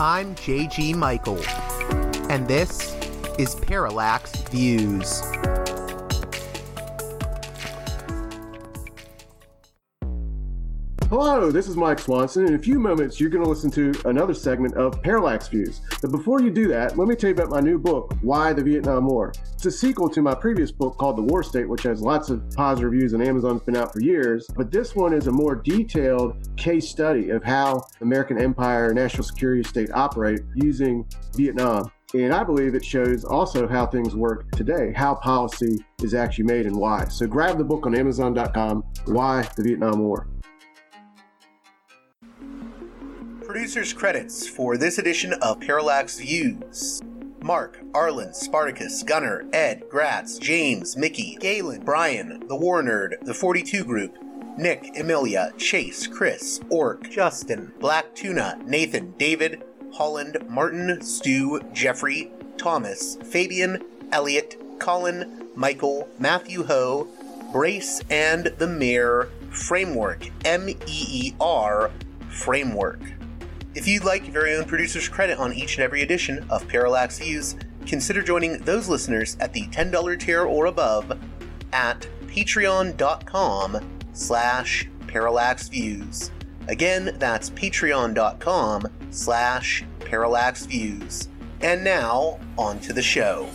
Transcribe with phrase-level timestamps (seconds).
[0.00, 1.38] I'm JG Michael,
[2.28, 2.96] and this
[3.38, 5.22] is Parallax Views.
[11.08, 12.48] Hello, this is Mike Swanson.
[12.48, 15.80] In a few moments, you're going to listen to another segment of Parallax Views.
[16.02, 18.64] But before you do that, let me tell you about my new book, Why the
[18.64, 19.32] Vietnam War.
[19.64, 22.42] It's a sequel to my previous book called The War State, which has lots of
[22.50, 24.46] positive reviews and Amazon's been out for years.
[24.54, 29.22] But this one is a more detailed case study of how American empire and national
[29.22, 31.90] security state operate using Vietnam.
[32.12, 36.66] And I believe it shows also how things work today, how policy is actually made
[36.66, 37.06] and why.
[37.06, 40.28] So grab the book on Amazon.com, Why the Vietnam War.
[43.46, 47.00] Producers credits for this edition of Parallax Views.
[47.44, 53.84] Mark, Arlen, Spartacus, Gunner, Ed, Gratz, James, Mickey, Galen, Brian, The War Nerd, The 42
[53.84, 54.16] Group,
[54.56, 59.62] Nick, Emilia, Chase, Chris, Orc, Justin, Black Tuna, Nathan, David,
[59.92, 67.08] Holland, Martin, Stu, Jeffrey, Thomas, Fabian, Elliot, Colin, Michael, Matthew Ho,
[67.52, 71.90] Brace, and the Mayor Framework, M E E R
[72.30, 73.00] Framework.
[73.74, 77.18] If you'd like your very own producer's credit on each and every edition of Parallax
[77.18, 81.18] Views, consider joining those listeners at the $10 tier or above
[81.72, 83.80] at patreon.com
[84.12, 86.30] slash parallaxviews.
[86.68, 91.28] Again, that's patreon.com slash parallaxviews.
[91.60, 93.48] And now, on to the show.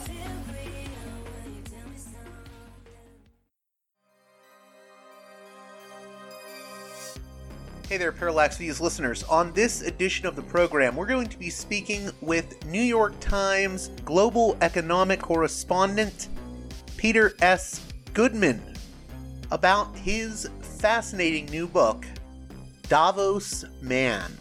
[7.90, 9.24] Hey there, Parallax Views listeners.
[9.24, 13.88] On this edition of the program, we're going to be speaking with New York Times
[14.06, 16.28] global economic correspondent
[16.98, 17.82] Peter S.
[18.14, 18.62] Goodman
[19.50, 22.06] about his fascinating new book,
[22.90, 24.38] Davos Man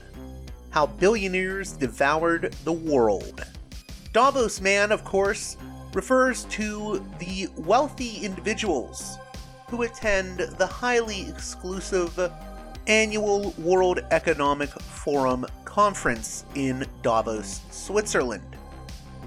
[0.69, 3.47] How Billionaires Devoured the World.
[4.13, 5.57] Davos Man, of course,
[5.95, 9.17] refers to the wealthy individuals
[9.71, 12.31] who attend the highly exclusive
[12.89, 18.57] annual World Economic Forum conference in Davos, Switzerland.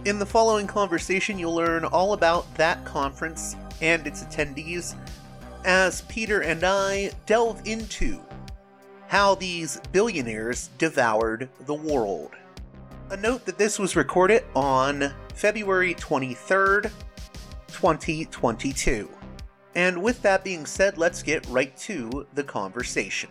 [0.05, 4.95] In the following conversation, you'll learn all about that conference and its attendees
[5.63, 8.19] as Peter and I delve into
[9.07, 12.31] how these billionaires devoured the world.
[13.11, 16.89] A note that this was recorded on February 23rd,
[17.67, 19.09] 2022.
[19.75, 23.29] And with that being said, let's get right to the conversation.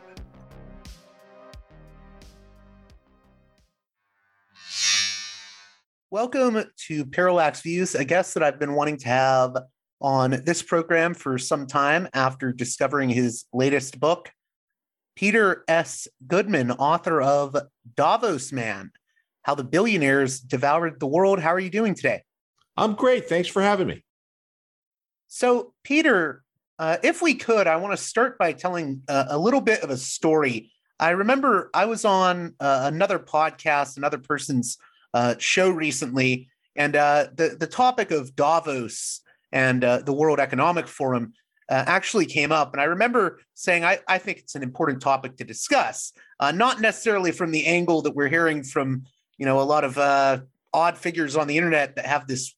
[6.12, 9.56] Welcome to Parallax Views, a guest that I've been wanting to have
[10.00, 14.28] on this program for some time after discovering his latest book.
[15.14, 16.08] Peter S.
[16.26, 17.56] Goodman, author of
[17.94, 18.90] Davos Man
[19.42, 21.38] How the Billionaires Devoured the World.
[21.38, 22.24] How are you doing today?
[22.76, 23.28] I'm great.
[23.28, 24.02] Thanks for having me.
[25.28, 26.42] So, Peter,
[26.80, 29.90] uh, if we could, I want to start by telling uh, a little bit of
[29.90, 30.72] a story.
[30.98, 34.76] I remember I was on uh, another podcast, another person's
[35.14, 39.20] uh, show recently, and uh, the the topic of Davos
[39.52, 41.32] and uh, the World Economic Forum
[41.68, 42.72] uh, actually came up.
[42.72, 46.80] And I remember saying, I, I think it's an important topic to discuss, uh, not
[46.80, 49.04] necessarily from the angle that we're hearing from
[49.38, 50.40] you know a lot of uh,
[50.72, 52.54] odd figures on the internet that have this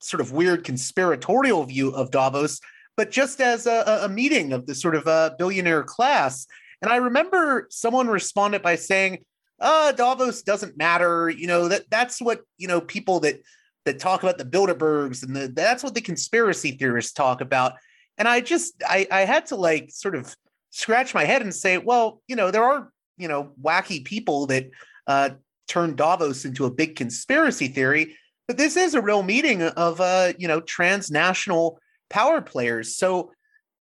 [0.00, 2.60] sort of weird conspiratorial view of Davos,
[2.96, 6.46] but just as a, a meeting of the sort of billionaire class.
[6.82, 9.24] And I remember someone responded by saying,
[9.64, 11.28] uh, Davos doesn't matter.
[11.30, 13.42] You know, that that's what, you know, people that
[13.86, 17.72] that talk about the Bilderbergs and the, that's what the conspiracy theorists talk about.
[18.18, 20.36] And I just I I had to like sort of
[20.70, 24.70] scratch my head and say, well, you know, there are, you know, wacky people that
[25.06, 25.30] uh
[25.66, 30.34] turn Davos into a big conspiracy theory, but this is a real meeting of uh,
[30.38, 31.78] you know, transnational
[32.10, 32.96] power players.
[32.96, 33.32] So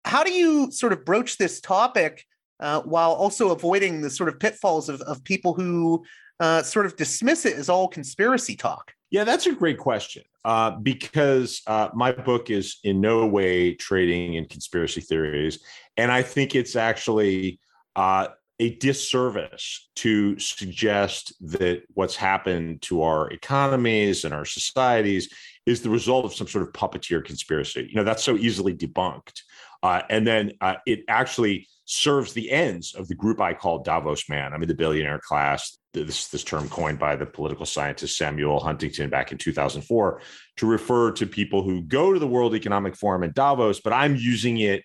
[0.04, 2.26] how do you sort of broach this topic
[2.60, 6.04] uh, while also avoiding the sort of pitfalls of, of people who
[6.38, 8.92] uh, sort of dismiss it as all conspiracy talk?
[9.10, 14.34] Yeah, that's a great question uh, because uh, my book is in no way trading
[14.34, 15.58] in conspiracy theories.
[15.96, 17.58] And I think it's actually
[17.96, 18.28] uh,
[18.60, 25.32] a disservice to suggest that what's happened to our economies and our societies
[25.66, 27.86] is the result of some sort of puppeteer conspiracy.
[27.88, 29.42] You know, that's so easily debunked.
[29.82, 34.28] Uh, and then uh, it actually serves the ends of the group I call Davos
[34.28, 34.52] man.
[34.52, 39.10] I mean, the billionaire class, this, this term coined by the political scientist Samuel Huntington
[39.10, 40.20] back in 2004
[40.58, 44.14] to refer to people who go to the World Economic Forum in Davos, but I'm
[44.14, 44.84] using it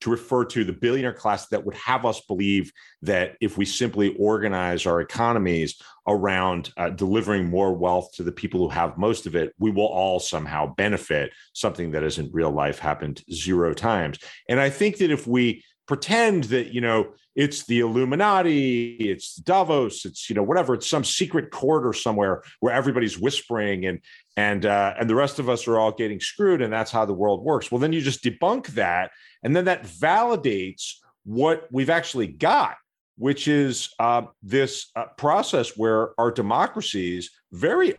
[0.00, 2.72] to refer to the billionaire class that would have us believe
[3.02, 8.60] that if we simply organize our economies around uh, delivering more wealth to the people
[8.60, 12.50] who have most of it, we will all somehow benefit, something that has in real
[12.50, 14.18] life happened zero times.
[14.48, 20.06] And I think that if we pretend that, you know, it's the Illuminati, it's Davos,
[20.06, 24.00] it's you know whatever, it's some secret court or somewhere where everybody's whispering and
[24.36, 27.14] and uh, and the rest of us are all getting screwed, and that's how the
[27.14, 27.70] world works.
[27.70, 29.10] Well, then you just debunk that,
[29.42, 30.94] and then that validates
[31.24, 32.76] what we've actually got,
[33.16, 37.94] which is uh, this uh, process where our democracies very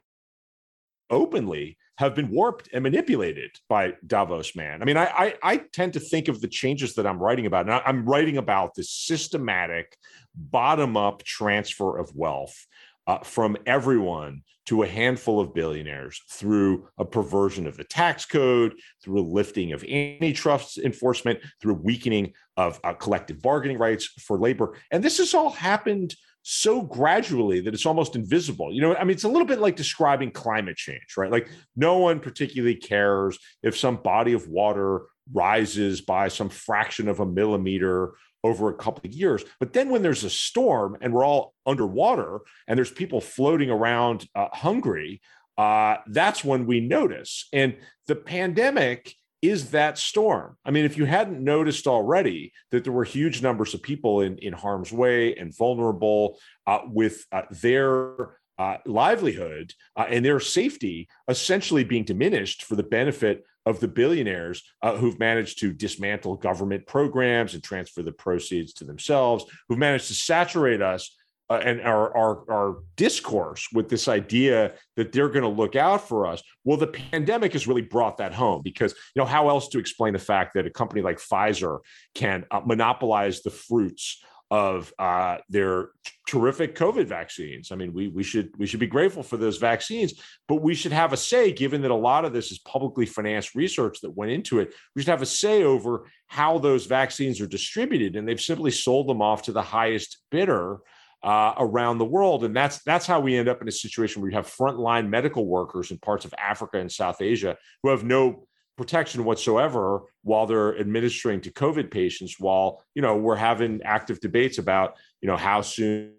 [1.09, 4.81] openly have been warped and manipulated by Davos man.
[4.81, 7.65] I mean, I, I, I tend to think of the changes that I'm writing about,
[7.65, 9.97] and I, I'm writing about this systematic
[10.35, 12.67] bottom up transfer of wealth
[13.07, 18.73] uh, from everyone to a handful of billionaires through a perversion of the tax code,
[19.01, 24.37] through a lifting of antitrust enforcement, through a weakening of uh, collective bargaining rights for
[24.37, 24.75] labor.
[24.91, 26.15] And this has all happened
[26.49, 28.73] so gradually that it's almost invisible.
[28.73, 31.31] You know, I mean, it's a little bit like describing climate change, right?
[31.31, 37.19] Like no one particularly cares if some body of water rises by some fraction of
[37.19, 39.43] a millimeter over a couple of years.
[39.59, 44.27] But then when there's a storm and we're all underwater and there's people floating around
[44.35, 45.21] uh, hungry,
[45.57, 47.47] uh, that's when we notice.
[47.51, 47.75] And
[48.07, 50.57] the pandemic is that storm.
[50.65, 54.37] I mean, if you hadn't noticed already that there were huge numbers of people in,
[54.39, 61.07] in harm's way and vulnerable uh, with uh, their uh, livelihood uh, and their safety
[61.27, 66.87] essentially being diminished for the benefit of the billionaires uh, who've managed to dismantle government
[66.87, 71.17] programs and transfer the proceeds to themselves, who've managed to saturate us
[71.49, 76.07] uh, and our, our, our discourse with this idea that they're going to look out
[76.07, 76.41] for us.
[76.63, 80.13] Well, the pandemic has really brought that home because you know how else to explain
[80.13, 81.79] the fact that a company like Pfizer
[82.15, 85.89] can uh, monopolize the fruits of uh, their
[86.27, 87.71] terrific COVID vaccines.
[87.71, 90.13] I mean, we we should we should be grateful for those vaccines,
[90.47, 93.55] but we should have a say, given that a lot of this is publicly financed
[93.55, 94.73] research that went into it.
[94.95, 99.07] We should have a say over how those vaccines are distributed, and they've simply sold
[99.07, 100.79] them off to the highest bidder
[101.23, 102.43] uh, around the world.
[102.43, 105.45] And that's that's how we end up in a situation where you have frontline medical
[105.45, 108.47] workers in parts of Africa and South Asia who have no
[108.77, 112.39] protection whatsoever while they're administering to COVID patients.
[112.39, 116.13] While you know we're having active debates about you know how soon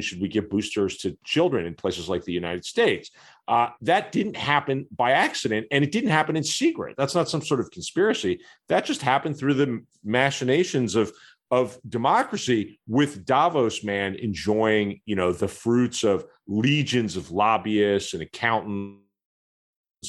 [0.00, 3.10] should we give boosters to children in places like the United States?
[3.46, 6.94] Uh, that didn't happen by accident, and it didn't happen in secret.
[6.96, 8.40] That's not some sort of conspiracy.
[8.68, 11.12] That just happened through the machinations of
[11.52, 18.22] of democracy with Davos man enjoying, you know, the fruits of legions of lobbyists and
[18.22, 19.00] accountants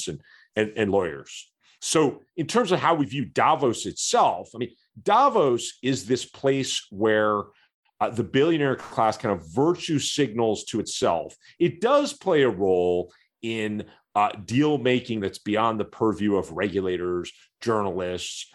[0.08, 0.20] and,
[0.58, 1.50] and, and lawyers.
[1.80, 6.86] So, in terms of how we view Davos itself, I mean, Davos is this place
[6.90, 7.44] where
[8.00, 11.36] uh, the billionaire class kind of virtue signals to itself.
[11.58, 13.12] It does play a role
[13.42, 13.84] in
[14.14, 18.52] uh, deal making that's beyond the purview of regulators, journalists,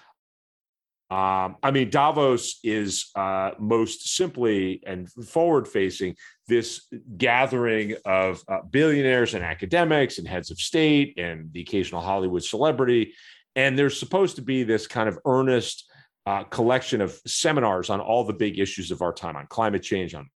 [1.09, 6.15] um, I mean, Davos is uh, most simply and forward facing
[6.47, 12.43] this gathering of uh, billionaires and academics and heads of state and the occasional Hollywood
[12.43, 13.13] celebrity.
[13.55, 15.87] And there's supposed to be this kind of earnest
[16.25, 20.15] uh, collection of seminars on all the big issues of our time on climate change,
[20.15, 20.29] on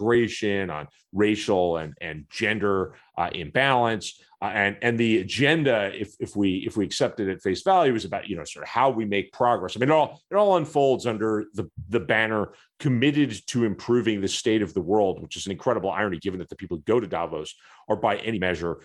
[0.00, 4.22] migration, on racial and, and gender uh, imbalance.
[4.42, 7.94] Uh, and, and the agenda, if, if we if we accept it at face value,
[7.94, 9.76] is about you know sort of how we make progress.
[9.76, 14.28] I mean, it all it all unfolds under the the banner committed to improving the
[14.28, 16.98] state of the world, which is an incredible irony given that the people who go
[16.98, 17.54] to Davos
[17.88, 18.78] are by any measure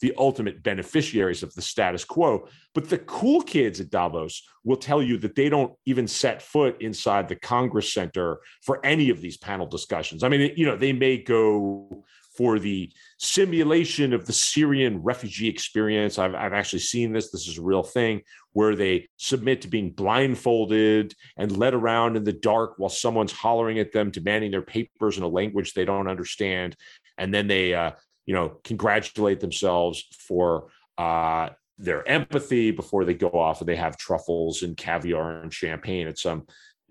[0.00, 2.48] the ultimate beneficiaries of the status quo.
[2.74, 6.80] But the cool kids at Davos will tell you that they don't even set foot
[6.80, 10.22] inside the Congress Center for any of these panel discussions.
[10.22, 12.04] I mean, you know, they may go
[12.36, 16.18] for the simulation of the Syrian refugee experience.
[16.18, 17.30] I've, I've actually seen this.
[17.30, 22.24] This is a real thing where they submit to being blindfolded and led around in
[22.24, 26.08] the dark while someone's hollering at them, demanding their papers in a language they don't
[26.08, 26.76] understand.
[27.18, 27.92] And then they uh,
[28.30, 30.68] you know, congratulate themselves for
[30.98, 36.06] uh, their empathy before they go off and they have truffles and caviar and champagne
[36.06, 36.46] at some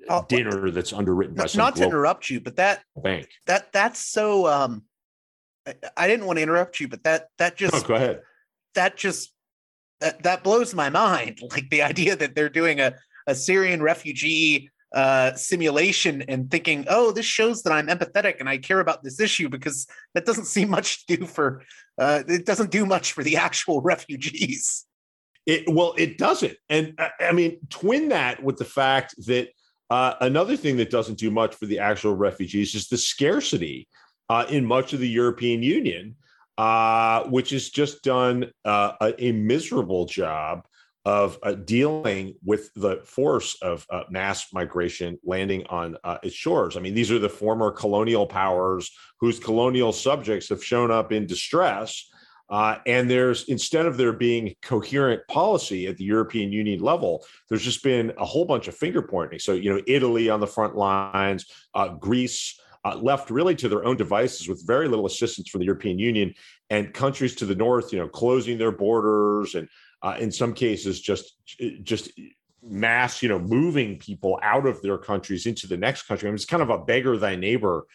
[0.09, 4.05] oh, dinner that's underwritten by some not to interrupt you, but that bank that that's
[4.05, 4.47] so.
[4.47, 4.83] Um,
[5.95, 8.19] I didn't want to interrupt you, but that that just oh, go ahead.
[8.75, 9.33] That just
[10.01, 11.39] that that blows my mind.
[11.41, 12.95] Like the idea that they're doing a
[13.27, 18.57] a Syrian refugee uh, simulation and thinking, oh, this shows that I'm empathetic and I
[18.57, 21.61] care about this issue because that doesn't seem much to do for,
[21.97, 24.85] uh, it doesn't do much for the actual refugees.
[25.45, 26.57] It, well, it doesn't.
[26.69, 29.49] And uh, I mean, twin that with the fact that
[29.89, 33.87] uh, another thing that doesn't do much for the actual refugees is the scarcity
[34.29, 36.15] uh, in much of the European Union,
[36.57, 40.67] uh, which has just done uh, a, a, miserable job
[41.09, 46.77] of uh, dealing with the force of uh, mass migration landing on its shores.
[46.77, 51.25] I mean, these are the former colonial powers whose colonial subjects have shown up in
[51.25, 52.09] distress
[52.49, 57.63] uh, and there's instead of there being coherent policy at the European Union level, there's
[57.63, 59.39] just been a whole bunch of finger pointing.
[59.39, 63.85] So, you know, Italy on the front lines, uh, Greece uh, left really to their
[63.85, 66.33] own devices with very little assistance from the European Union,
[66.71, 69.67] and countries to the north, you know, closing their borders and
[70.01, 71.35] uh, in some cases just
[71.83, 72.11] just
[72.61, 76.27] mass, you know, moving people out of their countries into the next country.
[76.27, 77.85] I mean, it's kind of a beggar thy neighbor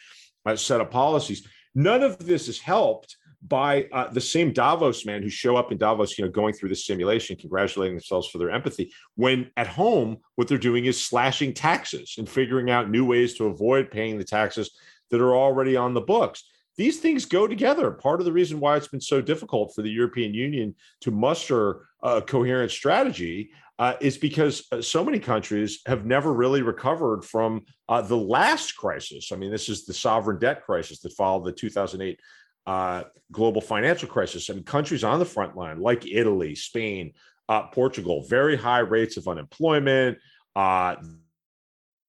[0.45, 1.47] uh, set of policies.
[1.75, 5.77] None of this is helped by uh, the same Davos man who show up in
[5.77, 8.91] Davos, you know, going through the simulation, congratulating themselves for their empathy.
[9.15, 13.45] When at home, what they're doing is slashing taxes and figuring out new ways to
[13.45, 14.71] avoid paying the taxes
[15.11, 16.43] that are already on the books.
[16.77, 17.91] These things go together.
[17.91, 21.87] Part of the reason why it's been so difficult for the European Union to muster
[22.05, 27.65] a coherent strategy uh, is because uh, so many countries have never really recovered from
[27.89, 29.31] uh, the last crisis.
[29.33, 32.19] I mean, this is the sovereign debt crisis that followed the 2008
[32.67, 34.49] uh, global financial crisis.
[34.49, 37.13] I mean, countries on the front line like Italy, Spain,
[37.49, 40.19] uh, Portugal, very high rates of unemployment.
[40.55, 40.95] Uh,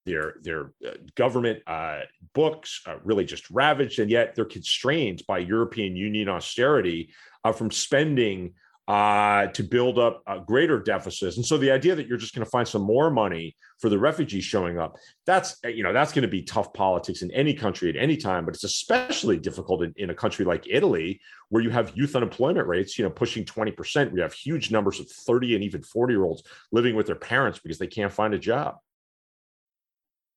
[0.05, 5.97] their their uh, government uh, books really just ravaged, and yet they're constrained by European
[5.97, 7.13] Union austerity
[7.45, 8.55] uh, from spending
[8.89, 11.37] uh, to build up uh, greater deficits.
[11.37, 13.99] And so the idea that you're just going to find some more money for the
[13.99, 17.89] refugees showing up, that's you know that's going to be tough politics in any country
[17.89, 18.45] at any time.
[18.45, 22.69] But it's especially difficult in, in a country like Italy, where you have youth unemployment
[22.69, 24.13] rates, you know, pushing 20%.
[24.13, 27.59] We have huge numbers of 30 and even 40 year olds living with their parents
[27.59, 28.77] because they can't find a job.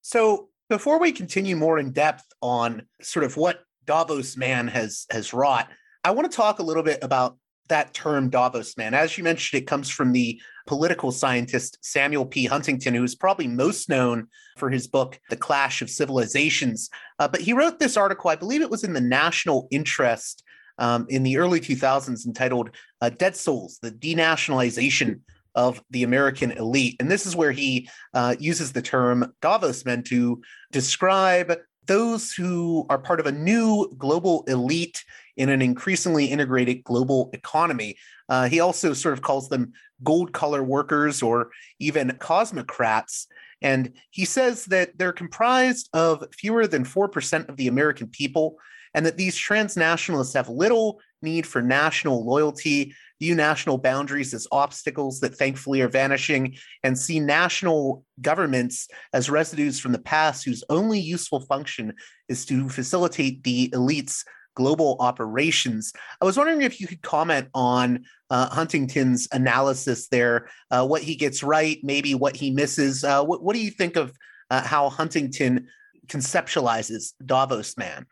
[0.01, 5.33] So before we continue more in depth on sort of what Davos man has has
[5.33, 5.67] wrought,
[6.03, 7.37] I want to talk a little bit about
[7.69, 8.93] that term Davos man.
[8.93, 12.45] As you mentioned, it comes from the political scientist Samuel P.
[12.45, 16.89] Huntington, who is probably most known for his book, The Clash of Civilizations.
[17.17, 20.43] Uh, but he wrote this article, I believe it was in the National Interest
[20.77, 22.71] um, in the early 2000s, entitled
[23.01, 25.21] uh, Dead Souls, the Denationalization
[25.55, 26.95] of the American Elite.
[26.99, 31.57] And this is where he uh, uses the term Davos men to describe
[31.87, 35.03] those who are part of a new global elite
[35.39, 37.95] in an increasingly integrated global economy.
[38.27, 39.71] Uh, he also sort of calls them
[40.03, 43.25] gold collar workers or even cosmocrats.
[43.61, 48.57] And he says that they're comprised of fewer than 4% of the American people,
[48.93, 55.19] and that these transnationalists have little need for national loyalty, view national boundaries as obstacles
[55.19, 60.99] that thankfully are vanishing, and see national governments as residues from the past whose only
[60.99, 61.93] useful function
[62.27, 64.23] is to facilitate the elites'
[64.55, 65.93] global operations.
[66.21, 71.15] I was wondering if you could comment on uh, Huntington's analysis there, uh, what he
[71.15, 73.03] gets right, maybe what he misses.
[73.03, 74.13] Uh, what, what, do you think of
[74.49, 75.67] uh, how Huntington
[76.07, 78.05] conceptualizes Davos Man?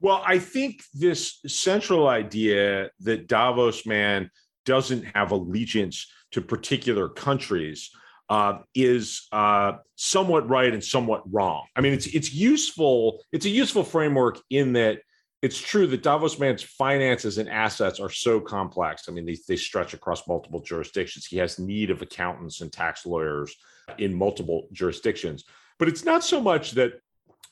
[0.00, 4.30] Well, I think this central idea that Davos man
[4.66, 7.90] doesn't have allegiance to particular countries
[8.28, 11.66] uh, is uh, somewhat right and somewhat wrong.
[11.76, 13.22] I mean, it's it's useful.
[13.32, 15.00] It's a useful framework in that
[15.44, 19.10] it's true that Davos man's finances and assets are so complex.
[19.10, 21.26] I mean, they, they stretch across multiple jurisdictions.
[21.26, 23.54] He has need of accountants and tax lawyers
[23.98, 25.44] in multiple jurisdictions.
[25.78, 26.94] But it's not so much that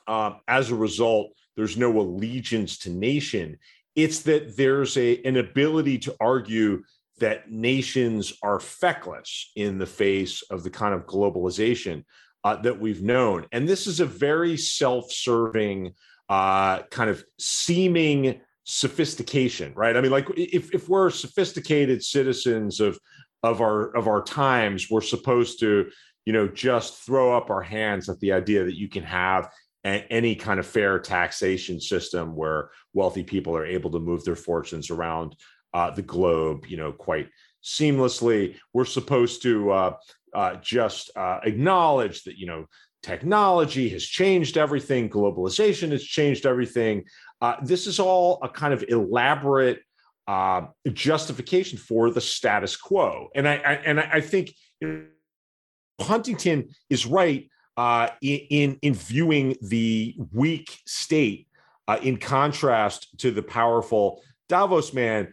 [0.08, 3.58] uh, as a result, there's no allegiance to nation.
[3.94, 6.84] It's that there's a an ability to argue
[7.18, 12.04] that nations are feckless in the face of the kind of globalization
[12.42, 13.44] uh, that we've known.
[13.52, 15.92] And this is a very self-serving
[16.28, 19.96] uh, kind of seeming sophistication, right?
[19.96, 22.98] I mean, like if if we're sophisticated citizens of
[23.42, 25.90] of our of our times, we're supposed to,
[26.24, 29.50] you know, just throw up our hands at the idea that you can have
[29.84, 34.90] any kind of fair taxation system where wealthy people are able to move their fortunes
[34.90, 35.34] around
[35.74, 37.28] uh, the globe, you know, quite
[37.64, 38.56] seamlessly.
[38.72, 39.96] We're supposed to uh,
[40.34, 42.66] uh, just uh, acknowledge that, you know,
[43.02, 47.04] technology has changed everything, globalization has changed everything.
[47.40, 49.80] Uh, this is all a kind of elaborate
[50.28, 55.04] uh, justification for the status quo, and I, I and I think you know,
[56.00, 61.48] Huntington is right uh, in in viewing the weak state
[61.88, 65.32] uh, in contrast to the powerful Davos man.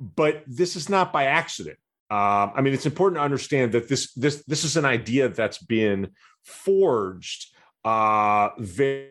[0.00, 1.78] But this is not by accident.
[2.14, 5.58] Um, I mean, it's important to understand that this this this is an idea that's
[5.58, 6.10] been
[6.44, 7.52] forged
[7.84, 9.10] uh, very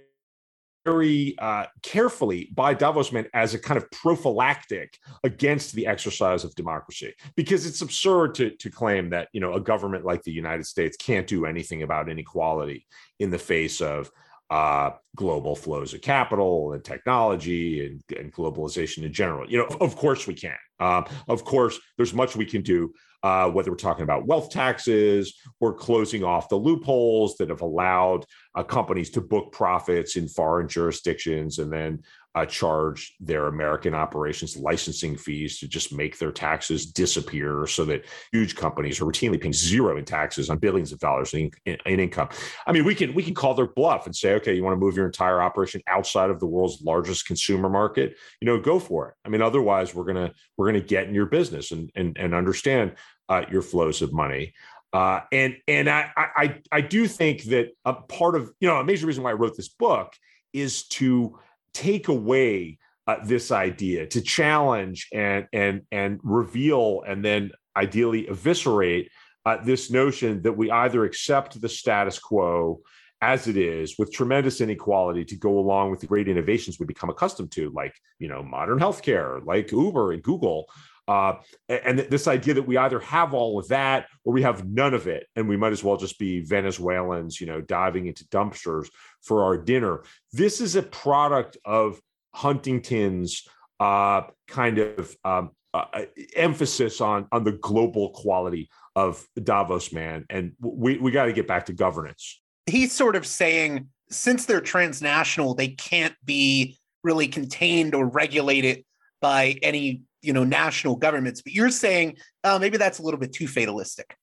[0.86, 6.56] very uh, carefully by Davos men as a kind of prophylactic against the exercise of
[6.56, 10.66] democracy, because it's absurd to to claim that you know a government like the United
[10.66, 12.86] States can't do anything about inequality
[13.20, 14.10] in the face of
[14.54, 19.50] uh, global flows of capital and technology and, and, globalization in general.
[19.50, 20.56] You know, of course we can.
[20.80, 22.94] Um, of course, there's much we can do
[23.24, 28.26] uh, whether we're talking about wealth taxes or closing off the loopholes that have allowed
[28.54, 32.04] uh, companies to book profits in foreign jurisdictions and then
[32.36, 38.06] uh, charge their American operations licensing fees to just make their taxes disappear so that
[38.32, 42.00] huge companies are routinely paying zero in taxes on billions of dollars in, in, in,
[42.00, 42.28] income.
[42.66, 44.80] I mean, we can we can call their bluff and say, okay, you want to
[44.80, 49.10] move your entire operation outside of the world's largest consumer market, you know, go for
[49.10, 49.16] it.
[49.26, 52.96] I mean, otherwise we're gonna we're gonna get in your business and and, and understand
[53.30, 54.54] uh, your flows of money.
[54.92, 58.84] Uh, and and I, I I do think that a part of you know a
[58.84, 60.14] major reason why I wrote this book
[60.52, 61.40] is to
[61.74, 69.12] take away uh, this idea, to challenge and and and reveal, and then ideally eviscerate
[69.46, 72.82] uh, this notion that we either accept the status quo
[73.22, 77.10] as it is with tremendous inequality to go along with the great innovations we become
[77.10, 80.66] accustomed to like you know modern healthcare like uber and google
[81.08, 81.34] uh,
[81.68, 85.08] and this idea that we either have all of that or we have none of
[85.08, 88.88] it, and we might as well just be Venezuelans, you know, diving into dumpsters
[89.22, 90.04] for our dinner.
[90.32, 92.00] This is a product of
[92.34, 93.46] Huntington's
[93.80, 96.04] uh, kind of um, uh,
[96.36, 101.48] emphasis on on the global quality of Davos man, and we we got to get
[101.48, 102.42] back to governance.
[102.66, 108.86] He's sort of saying since they're transnational, they can't be really contained or regulated
[109.22, 113.34] by any you know national governments but you're saying uh, maybe that's a little bit
[113.34, 114.16] too fatalistic.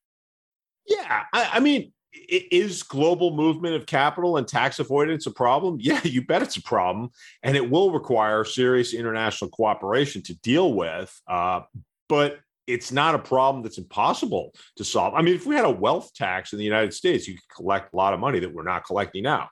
[0.87, 5.79] Yeah I, I, mean is global movement of capital and tax avoidance a problem?
[5.81, 7.11] Yeah you bet it's a problem
[7.43, 11.61] and it will require serious international cooperation to deal with uh,
[12.09, 15.15] but it's not a problem that's impossible to solve.
[15.15, 17.93] I mean if we had a wealth tax in the united states you could collect
[17.93, 19.51] a lot of money that we're not collecting now.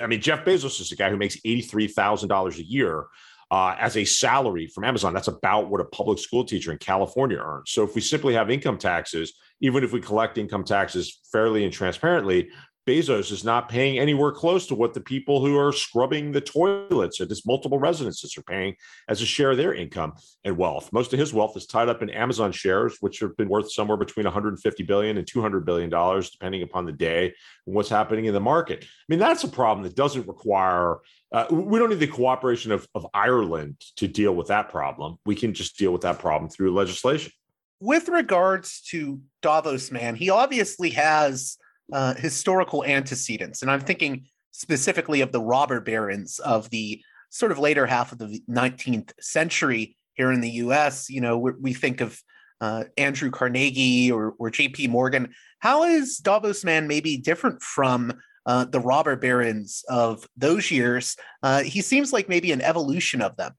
[0.00, 3.06] I mean, Jeff Bezos is a guy who makes $83,000 a year
[3.50, 5.14] uh, as a salary from Amazon.
[5.14, 7.70] That's about what a public school teacher in California earns.
[7.70, 11.72] So if we simply have income taxes, even if we collect income taxes fairly and
[11.72, 12.50] transparently,
[12.88, 17.20] Bezos is not paying anywhere close to what the people who are scrubbing the toilets
[17.20, 18.74] at his multiple residences are paying
[19.08, 20.90] as a share of their income and wealth.
[20.90, 23.98] Most of his wealth is tied up in Amazon shares, which have been worth somewhere
[23.98, 27.34] between 150 billion and 200 billion dollars, depending upon the day
[27.66, 28.84] and what's happening in the market.
[28.84, 31.00] I mean, that's a problem that doesn't require.
[31.30, 35.18] Uh, we don't need the cooperation of, of Ireland to deal with that problem.
[35.26, 37.32] We can just deal with that problem through legislation.
[37.80, 41.58] With regards to Davos, man, he obviously has
[41.92, 43.62] uh, historical antecedents.
[43.62, 48.18] And I'm thinking specifically of the robber barons of the sort of later half of
[48.18, 51.08] the 19th century here in the US.
[51.10, 52.20] You know, we think of
[52.60, 55.32] uh, Andrew Carnegie or, or JP Morgan.
[55.60, 58.12] How is Davos Man maybe different from
[58.48, 61.16] uh, the robber barons of those years?
[61.42, 63.52] Uh, he seems like maybe an evolution of them.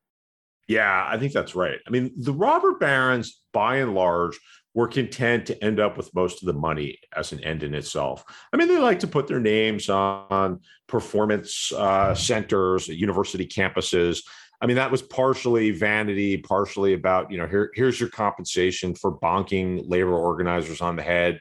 [0.68, 1.80] Yeah, I think that's right.
[1.88, 4.38] I mean, the robber barons, by and large,
[4.76, 8.24] were content to end up with most of the money as an end in itself.
[8.54, 14.22] I mean, they like to put their names on performance uh, centers, university campuses.
[14.62, 19.18] I mean, that was partially vanity, partially about, you know, here, here's your compensation for
[19.20, 21.40] bonking labor organizers on the head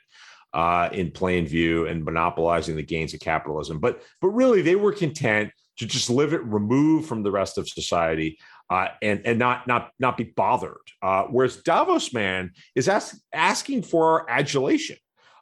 [0.54, 3.78] uh, in plain view and monopolizing the gains of capitalism.
[3.78, 7.68] But but really, they were content to just live it removed from the rest of
[7.68, 8.38] society
[8.70, 10.76] uh, and and not not not be bothered.
[11.02, 14.96] Uh, whereas Davos man is ask, asking for our adulation.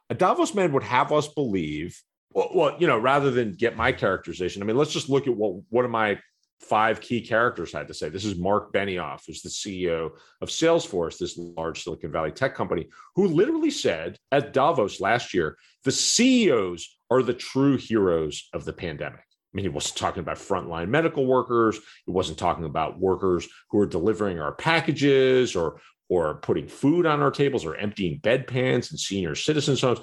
[0.09, 3.91] A Davos man would have us believe, well, well, you know, rather than get my
[3.91, 4.61] characterization.
[4.61, 6.17] I mean, let's just look at what one of my
[6.61, 8.09] five key characters had to say.
[8.09, 12.87] This is Mark Benioff, who's the CEO of Salesforce, this large Silicon Valley tech company,
[13.15, 18.73] who literally said at Davos last year, the CEOs are the true heroes of the
[18.73, 21.79] pandemic I mean, he wasn't talking about frontline medical workers.
[22.05, 27.21] He wasn't talking about workers who are delivering our packages or or putting food on
[27.21, 29.99] our tables or emptying bedpans in senior citizens' homes.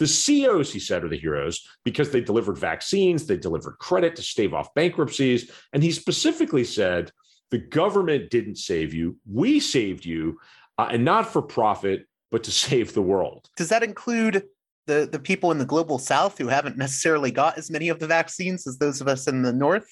[0.00, 4.22] The CEOs, he said, are the heroes because they delivered vaccines, they delivered credit to
[4.22, 5.50] stave off bankruptcies.
[5.74, 7.12] And he specifically said,
[7.50, 10.40] the government didn't save you, we saved you,
[10.78, 13.50] uh, and not for profit, but to save the world.
[13.58, 14.44] Does that include
[14.86, 18.06] the the people in the global south who haven't necessarily got as many of the
[18.06, 19.86] vaccines as those of us in the north?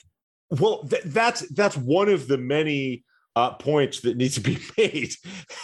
[0.48, 3.04] Well, th- that's that's one of the many
[3.36, 5.12] uh, points that needs to be made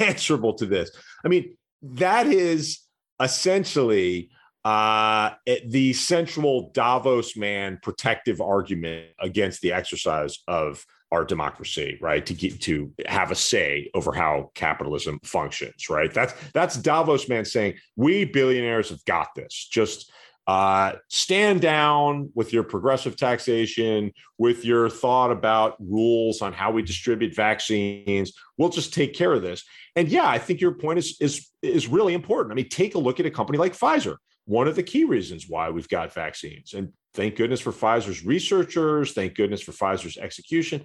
[0.01, 0.91] answerable to this.
[1.25, 2.84] I mean, that is
[3.21, 4.31] essentially
[4.65, 5.31] uh,
[5.67, 12.25] the central Davos man protective argument against the exercise of our democracy, right?
[12.27, 16.13] To get to have a say over how capitalism functions, right?
[16.13, 19.69] That's that's Davos man saying we billionaires have got this.
[19.71, 20.11] Just
[20.47, 26.83] uh, stand down with your progressive taxation, with your thought about rules on how we
[26.83, 28.33] distribute vaccines.
[28.59, 29.65] We'll just take care of this.
[29.97, 32.53] And yeah, I think your point is is is really important.
[32.53, 34.17] I mean, take a look at a company like Pfizer.
[34.45, 39.13] One of the key reasons why we've got vaccines, and thank goodness for Pfizer's researchers.
[39.13, 40.85] Thank goodness for Pfizer's execution.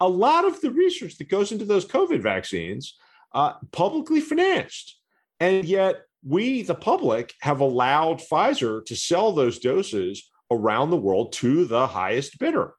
[0.00, 2.96] A lot of the research that goes into those COVID vaccines,
[3.32, 4.98] uh, publicly financed,
[5.38, 11.32] and yet we, the public, have allowed Pfizer to sell those doses around the world
[11.34, 12.74] to the highest bidder.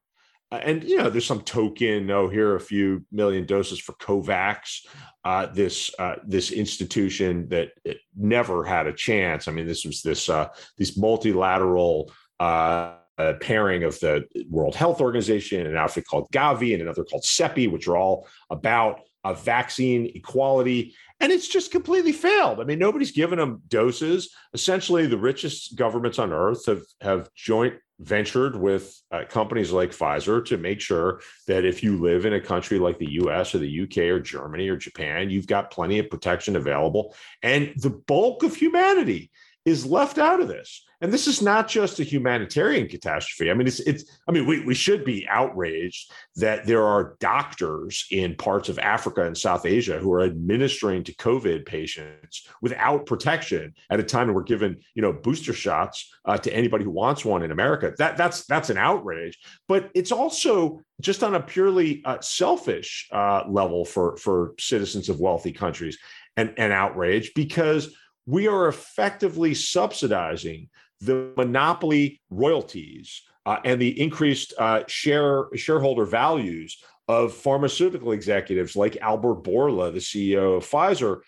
[0.52, 2.10] Uh, and you know, there's some token.
[2.10, 4.86] Oh, here are a few million doses for COVAX.
[5.26, 7.70] Uh, this uh, this institution that
[8.16, 9.48] never had a chance.
[9.48, 12.94] I mean, this was this uh, this multilateral uh,
[13.42, 17.88] pairing of the World Health Organization, an outfit called Gavi, and another called CEPI, which
[17.88, 22.60] are all about uh, vaccine equality and it's just completely failed.
[22.60, 24.34] I mean, nobody's given them doses.
[24.54, 30.46] Essentially, the richest governments on earth have have joint ventured with uh, companies like Pfizer
[30.46, 33.82] to make sure that if you live in a country like the US or the
[33.82, 37.16] UK or Germany or Japan, you've got plenty of protection available.
[37.42, 39.32] And the bulk of humanity
[39.66, 40.87] is left out of this.
[41.00, 43.52] And this is not just a humanitarian catastrophe.
[43.52, 44.20] I mean, it's it's.
[44.28, 49.24] I mean, we we should be outraged that there are doctors in parts of Africa
[49.24, 54.36] and South Asia who are administering to COVID patients without protection at a time when
[54.36, 57.94] we're given you know booster shots uh, to anybody who wants one in America.
[58.00, 59.38] That that's that's an outrage.
[59.68, 65.20] But it's also just on a purely uh, selfish uh, level for for citizens of
[65.20, 66.00] wealthy countries
[66.38, 70.70] and and outrage because we are effectively subsidizing
[71.02, 78.98] the monopoly royalties uh, and the increased uh, share shareholder values of pharmaceutical executives like
[78.98, 81.22] Albert Bourla, the CEO of Pfizer,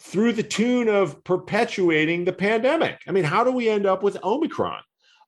[0.00, 2.98] through the tune of perpetuating the pandemic.
[3.06, 4.82] I mean, how do we end up with Omicron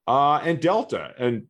[0.08, 1.46] uh, and Delta and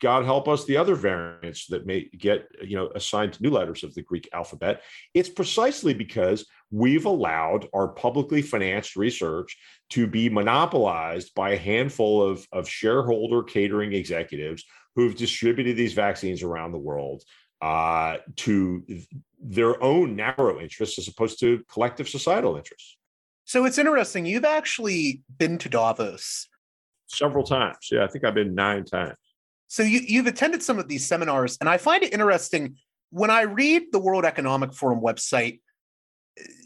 [0.00, 3.94] God help us, the other variants that may get, you know, assigned new letters of
[3.94, 4.82] the Greek alphabet.
[5.14, 9.56] It's precisely because we've allowed our publicly financed research
[9.90, 14.64] to be monopolized by a handful of, of shareholder catering executives
[14.96, 17.22] who've distributed these vaccines around the world
[17.62, 18.84] uh, to
[19.40, 22.96] their own narrow interests as opposed to collective societal interests.
[23.44, 24.26] So it's interesting.
[24.26, 26.48] You've actually been to Davos
[27.06, 27.88] several times.
[27.92, 29.14] Yeah, I think I've been nine times.
[29.68, 32.76] So you, you've attended some of these seminars, and I find it interesting
[33.10, 35.60] when I read the World Economic Forum website.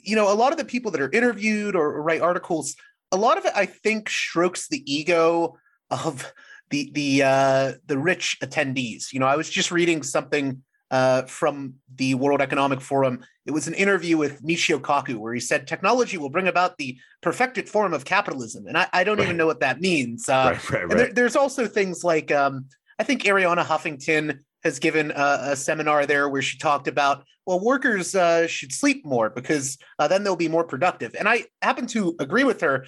[0.03, 2.75] You know, a lot of the people that are interviewed or, write articles,
[3.13, 5.57] a lot of it I think strokes the ego
[5.91, 6.33] of
[6.71, 9.13] the the uh, the rich attendees.
[9.13, 13.25] You know, I was just reading something uh, from the World Economic Forum.
[13.47, 16.99] It was an interview with Michio Kaku where he said technology will bring about the
[17.21, 19.25] perfected form of capitalism, and I, I don't right.
[19.25, 20.29] even know what that means.
[20.29, 22.67] Uh, right, right, there, there's also things like um,
[22.99, 27.61] I think Arianna Huffington has given a, a, seminar there where she talked about well
[27.61, 31.87] workers uh, should sleep more because uh, then they'll be more productive and i happen
[31.87, 32.85] to agree with her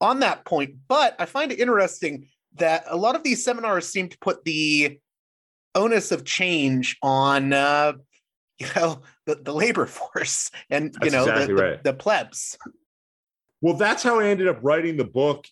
[0.00, 4.08] on that point but i find it interesting that a lot of these seminars seem
[4.08, 4.98] to put the
[5.74, 7.92] onus of change on uh,
[8.58, 11.84] you know the, the labor force and that's you know exactly the, right.
[11.84, 12.56] the, the plebs
[13.60, 15.46] well that's how i ended up writing the book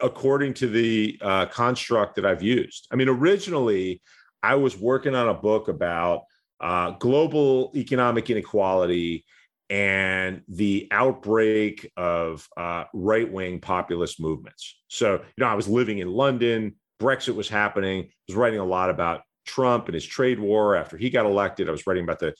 [0.00, 2.88] according to the uh, construct that I've used.
[2.92, 4.00] I mean, originally,
[4.44, 6.24] I was working on a book about
[6.60, 9.24] uh, global economic inequality
[9.70, 14.76] and the outbreak of uh, right wing populist movements.
[14.88, 18.64] So, you know, I was living in London, Brexit was happening, I was writing a
[18.64, 21.66] lot about Trump and his trade war after he got elected.
[21.66, 22.34] I was writing about the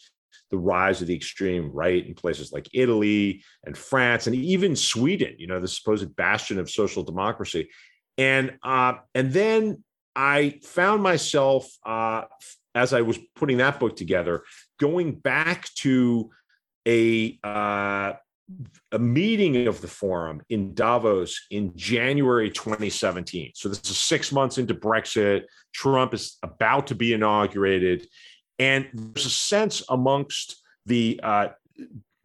[0.51, 5.35] the rise of the extreme right in places like Italy and France and even Sweden,
[5.39, 7.71] you know, the supposed bastion of social democracy.
[8.19, 9.83] And uh, and then
[10.17, 12.23] I found myself uh,
[12.75, 14.43] as I was putting that book together,
[14.81, 16.31] going back to
[16.87, 18.15] a uh,
[18.93, 23.53] a meeting of the forum in Davos in January 2017.
[23.55, 25.45] So this is six months into Brexit.
[25.73, 28.07] Trump is about to be inaugurated,
[28.59, 31.49] and there's a sense amongst the uh,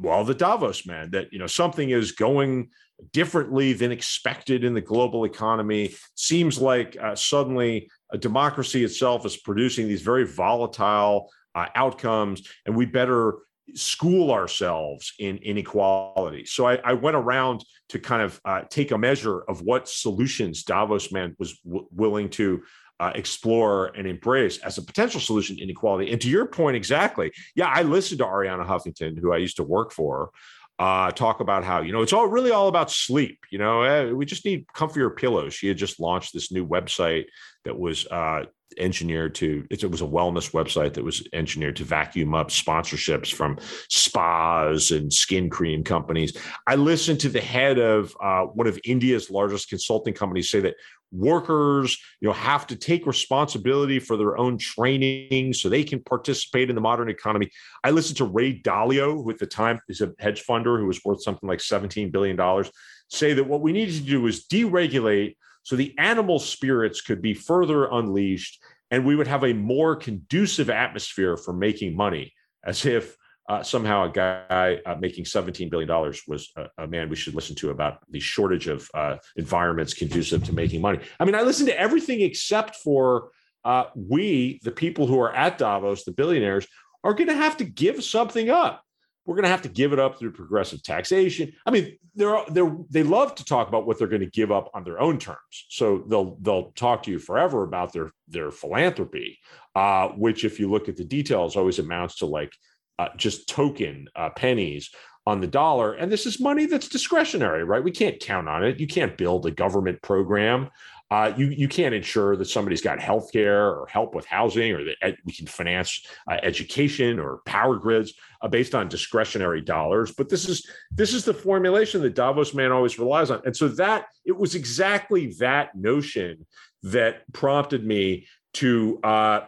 [0.01, 2.69] well, the Davos man that you know something is going
[3.11, 5.95] differently than expected in the global economy.
[6.15, 12.75] Seems like uh, suddenly a democracy itself is producing these very volatile uh, outcomes, and
[12.75, 13.39] we better
[13.75, 16.45] school ourselves in inequality.
[16.45, 20.63] So I, I went around to kind of uh, take a measure of what solutions
[20.63, 22.63] Davos man was w- willing to
[22.99, 26.11] uh, explore and embrace as a potential solution to inequality.
[26.11, 27.31] And to your point, exactly.
[27.55, 30.31] Yeah, I listened to Arianna Huffington, who I used to work for,
[30.79, 33.39] uh, talk about how you know it's all really all about sleep.
[33.51, 35.53] You know, eh, we just need comfier pillows.
[35.53, 37.25] She had just launched this new website
[37.65, 38.45] that was uh,
[38.77, 43.57] engineered to it was a wellness website that was engineered to vacuum up sponsorships from
[43.89, 46.37] spas and skin cream companies.
[46.67, 50.75] I listened to the head of uh, one of india's largest consulting companies say that
[51.11, 56.69] workers you know have to take responsibility for their own training so they can participate
[56.69, 57.49] in the modern economy.
[57.83, 61.03] I listened to ray dalio who at the time is a hedge funder who was
[61.03, 62.71] worth something like 17 billion dollars
[63.09, 67.33] say that what we needed to do was deregulate so the animal spirits could be
[67.33, 72.33] further unleashed and we would have a more conducive atmosphere for making money
[72.65, 73.15] as if
[73.49, 75.89] uh, somehow a guy uh, making $17 billion
[76.27, 80.43] was a, a, man we should listen to about the shortage of uh, environments conducive
[80.43, 80.99] to making money.
[81.19, 83.31] I mean, I listen to everything except for
[83.65, 86.67] uh, we, the people who are at Davos, the billionaires,
[87.03, 88.83] are going to have to give something up
[89.29, 91.53] we're going to have to give it up through progressive taxation.
[91.63, 94.71] I mean, they're, they're, they love to talk about what they're going to give up
[94.73, 95.65] on their own terms.
[95.69, 99.37] So they'll they'll talk to you forever about their their philanthropy,
[99.75, 102.51] uh, which, if you look at the details, always amounts to like
[102.97, 104.89] uh, just token uh, pennies
[105.27, 105.93] on the dollar.
[105.93, 107.83] And this is money that's discretionary, right?
[107.83, 108.79] We can't count on it.
[108.79, 110.71] You can't build a government program
[111.11, 114.83] uh, you you can't ensure that somebody's got health care or help with housing or
[114.83, 120.11] that ed- we can finance uh, education or power grids uh, based on discretionary dollars.
[120.11, 123.67] But this is this is the formulation that Davos man always relies on, and so
[123.69, 126.45] that it was exactly that notion
[126.83, 129.41] that prompted me to uh,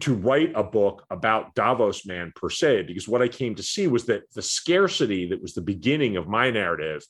[0.00, 3.86] to write a book about Davos man per se, because what I came to see
[3.86, 7.02] was that the scarcity that was the beginning of my narrative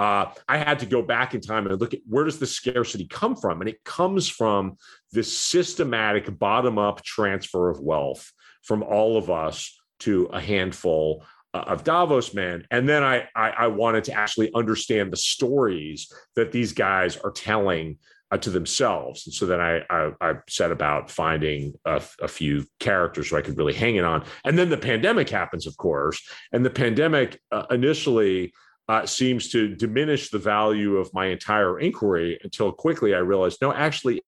[0.00, 3.06] uh, I had to go back in time and look at where does the scarcity
[3.06, 4.78] come from, and it comes from
[5.12, 8.32] this systematic bottom-up transfer of wealth
[8.62, 13.50] from all of us to a handful uh, of Davos men, and then I, I,
[13.50, 17.98] I wanted to actually understand the stories that these guys are telling
[18.30, 19.26] uh, to themselves.
[19.26, 23.42] And so then I, I, I set about finding a, a, few characters who I
[23.42, 24.24] could really hang it on.
[24.44, 26.22] And then the pandemic happens, of course.
[26.52, 28.52] And the pandemic uh, initially
[28.90, 33.72] uh, seems to diminish the value of my entire inquiry until quickly I realized, no,
[33.72, 34.20] actually,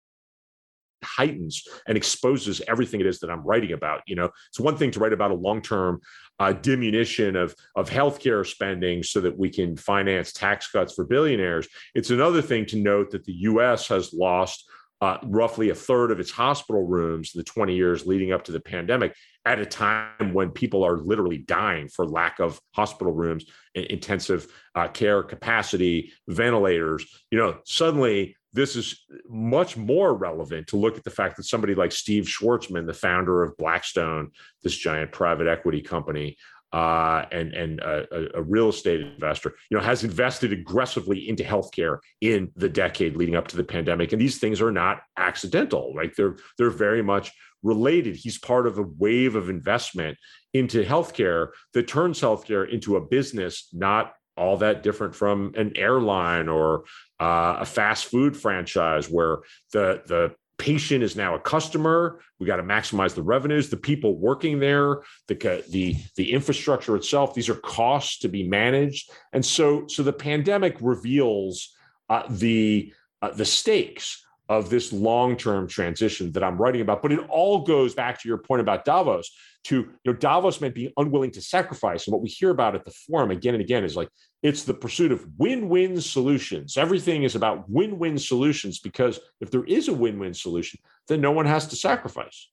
[1.02, 4.02] heightens and exposes everything it is that I'm writing about.
[4.06, 6.00] You know, it's one thing to write about a long-term
[6.38, 11.66] uh, diminution of of healthcare spending so that we can finance tax cuts for billionaires.
[11.96, 13.88] It's another thing to note that the U.S.
[13.88, 14.70] has lost
[15.02, 18.52] uh, roughly a third of its hospital rooms in the 20 years leading up to
[18.52, 23.44] the pandemic at a time when people are literally dying for lack of hospital rooms,
[23.74, 27.04] intensive uh, care capacity, ventilators.
[27.32, 31.74] You know, suddenly this is much more relevant to look at the fact that somebody
[31.74, 34.30] like Steve Schwarzman, the founder of Blackstone,
[34.62, 36.36] this giant private equity company,
[36.72, 41.98] uh, and and a, a, real estate investor, you know, has invested aggressively into healthcare
[42.20, 44.12] in the decade leading up to the pandemic.
[44.12, 46.12] And these things are not accidental, right?
[46.16, 47.32] They're they're very much
[47.62, 48.16] related.
[48.16, 50.16] He's part of a wave of investment
[50.54, 56.48] into healthcare that turns healthcare into a business not all that different from an airline
[56.48, 56.84] or
[57.20, 59.38] uh, a fast food franchise where
[59.72, 62.20] the the patient is now a customer.
[62.38, 67.34] We got to maximize the revenues, the people working there, the the the infrastructure itself.
[67.34, 71.74] These are costs to be managed, and so so the pandemic reveals
[72.08, 77.02] uh, the uh, the stakes of this long-term transition that I'm writing about.
[77.02, 79.34] But it all goes back to your point about Davos.
[79.64, 82.84] To you know, Davos meant being unwilling to sacrifice, and what we hear about at
[82.84, 84.08] the forum again and again is like
[84.42, 86.76] it's the pursuit of win-win solutions.
[86.76, 91.46] Everything is about win-win solutions because if there is a win-win solution, then no one
[91.46, 92.48] has to sacrifice.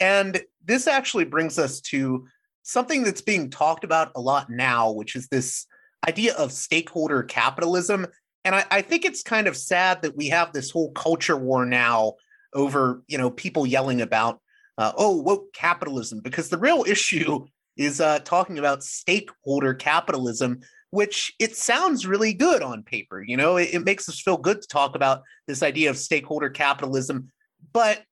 [0.00, 2.26] And this actually brings us to
[2.62, 5.66] something that's being talked about a lot now, which is this
[6.08, 8.06] idea of stakeholder capitalism
[8.44, 11.64] and I, I think it's kind of sad that we have this whole culture war
[11.64, 12.14] now
[12.52, 14.40] over you know people yelling about
[14.78, 17.44] uh, oh woke capitalism because the real issue
[17.76, 20.60] is uh, talking about stakeholder capitalism
[20.90, 24.60] which it sounds really good on paper you know it, it, makes us feel good
[24.62, 27.30] to talk about this idea of stakeholder capitalism
[27.72, 28.02] but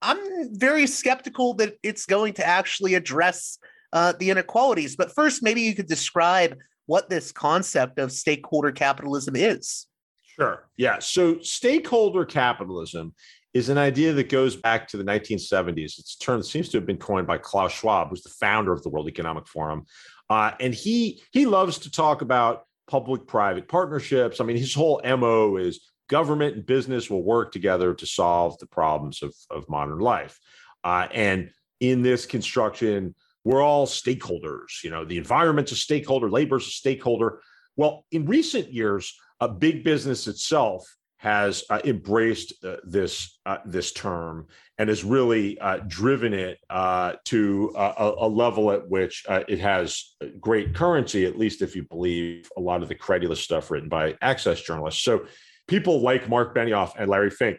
[0.00, 0.18] i'm
[0.58, 3.58] very skeptical that it's going to actually address
[3.92, 6.56] uh, the inequalities but first maybe you could describe
[6.86, 9.86] what this concept of stakeholder capitalism is.
[10.26, 10.68] Sure.
[10.76, 10.98] Yeah.
[10.98, 13.14] So stakeholder capitalism
[13.54, 15.98] is an idea that goes back to the 1970s.
[15.98, 18.72] Its a term that seems to have been coined by Klaus Schwab, who's the founder
[18.72, 19.84] of the World Economic Forum,
[20.30, 24.40] uh, and he he loves to talk about public-private partnerships.
[24.40, 28.66] I mean, his whole mo is government and business will work together to solve the
[28.66, 30.38] problems of, of modern life.
[30.84, 34.82] Uh, and in this construction, we're all stakeholders.
[34.84, 37.40] You know, the environment's a stakeholder, labor's a stakeholder.
[37.76, 40.84] Well, in recent years, a big business itself
[41.22, 47.12] has uh, embraced uh, this uh, this term and has really uh, driven it uh,
[47.24, 51.84] to a, a, level at which uh, it has great currency, at least if you
[51.84, 55.04] believe a lot of the credulous stuff written by access journalists.
[55.04, 55.26] So,
[55.68, 57.56] people like Mark Benioff and Larry Fink,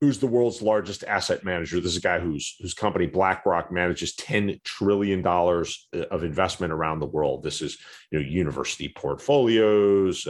[0.00, 1.76] who's the world's largest asset manager.
[1.76, 6.98] This is a guy whose whose company BlackRock manages ten trillion dollars of investment around
[6.98, 7.44] the world.
[7.44, 7.78] This is
[8.10, 10.26] you know university portfolios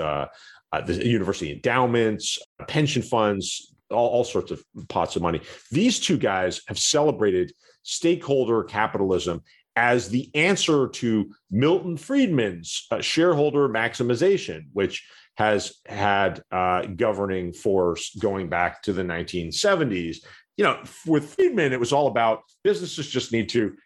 [0.76, 5.40] uh, the university endowments, pension funds, all, all sorts of pots of money.
[5.70, 9.42] These two guys have celebrated stakeholder capitalism
[9.76, 18.14] as the answer to Milton Friedman's uh, shareholder maximization, which has had uh, governing force
[18.16, 20.18] going back to the 1970s.
[20.56, 23.76] You know, with Friedman, it was all about businesses just need to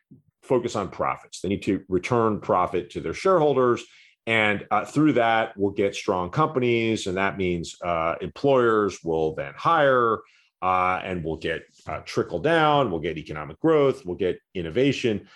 [0.42, 1.40] focus on profits.
[1.40, 3.85] They need to return profit to their shareholders.
[4.26, 9.54] And uh, through that, we'll get strong companies, and that means uh, employers will then
[9.56, 10.18] hire,
[10.62, 15.26] uh, and we'll get uh, trickle down, we'll get economic growth, we'll get innovation.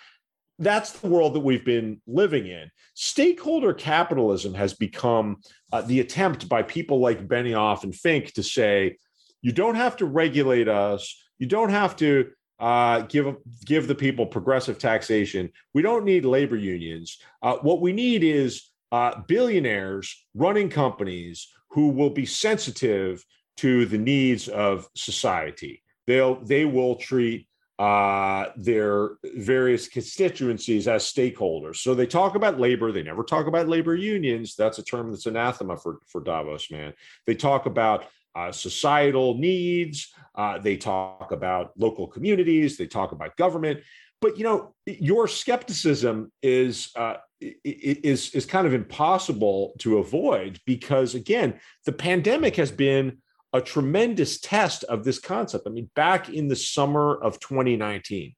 [0.59, 2.69] That's the world that we've been living in.
[2.93, 5.41] Stakeholder capitalism has become
[5.73, 8.97] uh, the attempt by people like Benioff and Fink to say,
[9.41, 14.25] you don't have to regulate us, you don't have to uh, give give the people
[14.25, 15.51] progressive taxation.
[15.73, 17.17] We don't need labor unions.
[17.41, 23.25] Uh, what we need is uh, billionaires running companies who will be sensitive
[23.57, 25.83] to the needs of society.
[26.07, 27.45] They'll they will treat
[27.77, 31.77] uh, their various constituencies as stakeholders.
[31.77, 32.93] So they talk about labor.
[32.93, 34.55] They never talk about labor unions.
[34.55, 36.93] That's a term that's anathema for for Davos, man.
[37.27, 40.13] They talk about uh, societal needs.
[40.35, 42.77] Uh, they talk about local communities.
[42.77, 43.81] They talk about government.
[44.21, 51.15] But you know, your skepticism is uh, is is kind of impossible to avoid because
[51.15, 53.17] again, the pandemic has been
[53.53, 55.65] a tremendous test of this concept.
[55.65, 58.35] I mean, back in the summer of 2019,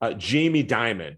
[0.00, 1.16] uh, Jamie Dimon,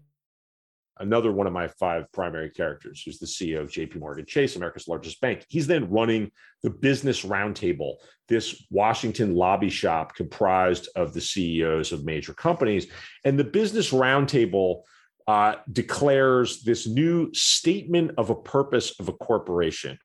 [0.99, 4.87] another one of my five primary characters, who's the CEO of JP Morgan Chase, America's
[4.87, 5.45] largest bank.
[5.49, 6.31] He's then running
[6.63, 7.95] the Business Roundtable,
[8.27, 12.87] this Washington lobby shop comprised of the CEOs of major companies.
[13.23, 14.83] And the Business Roundtable
[15.27, 19.97] uh, declares this new statement of a purpose of a corporation,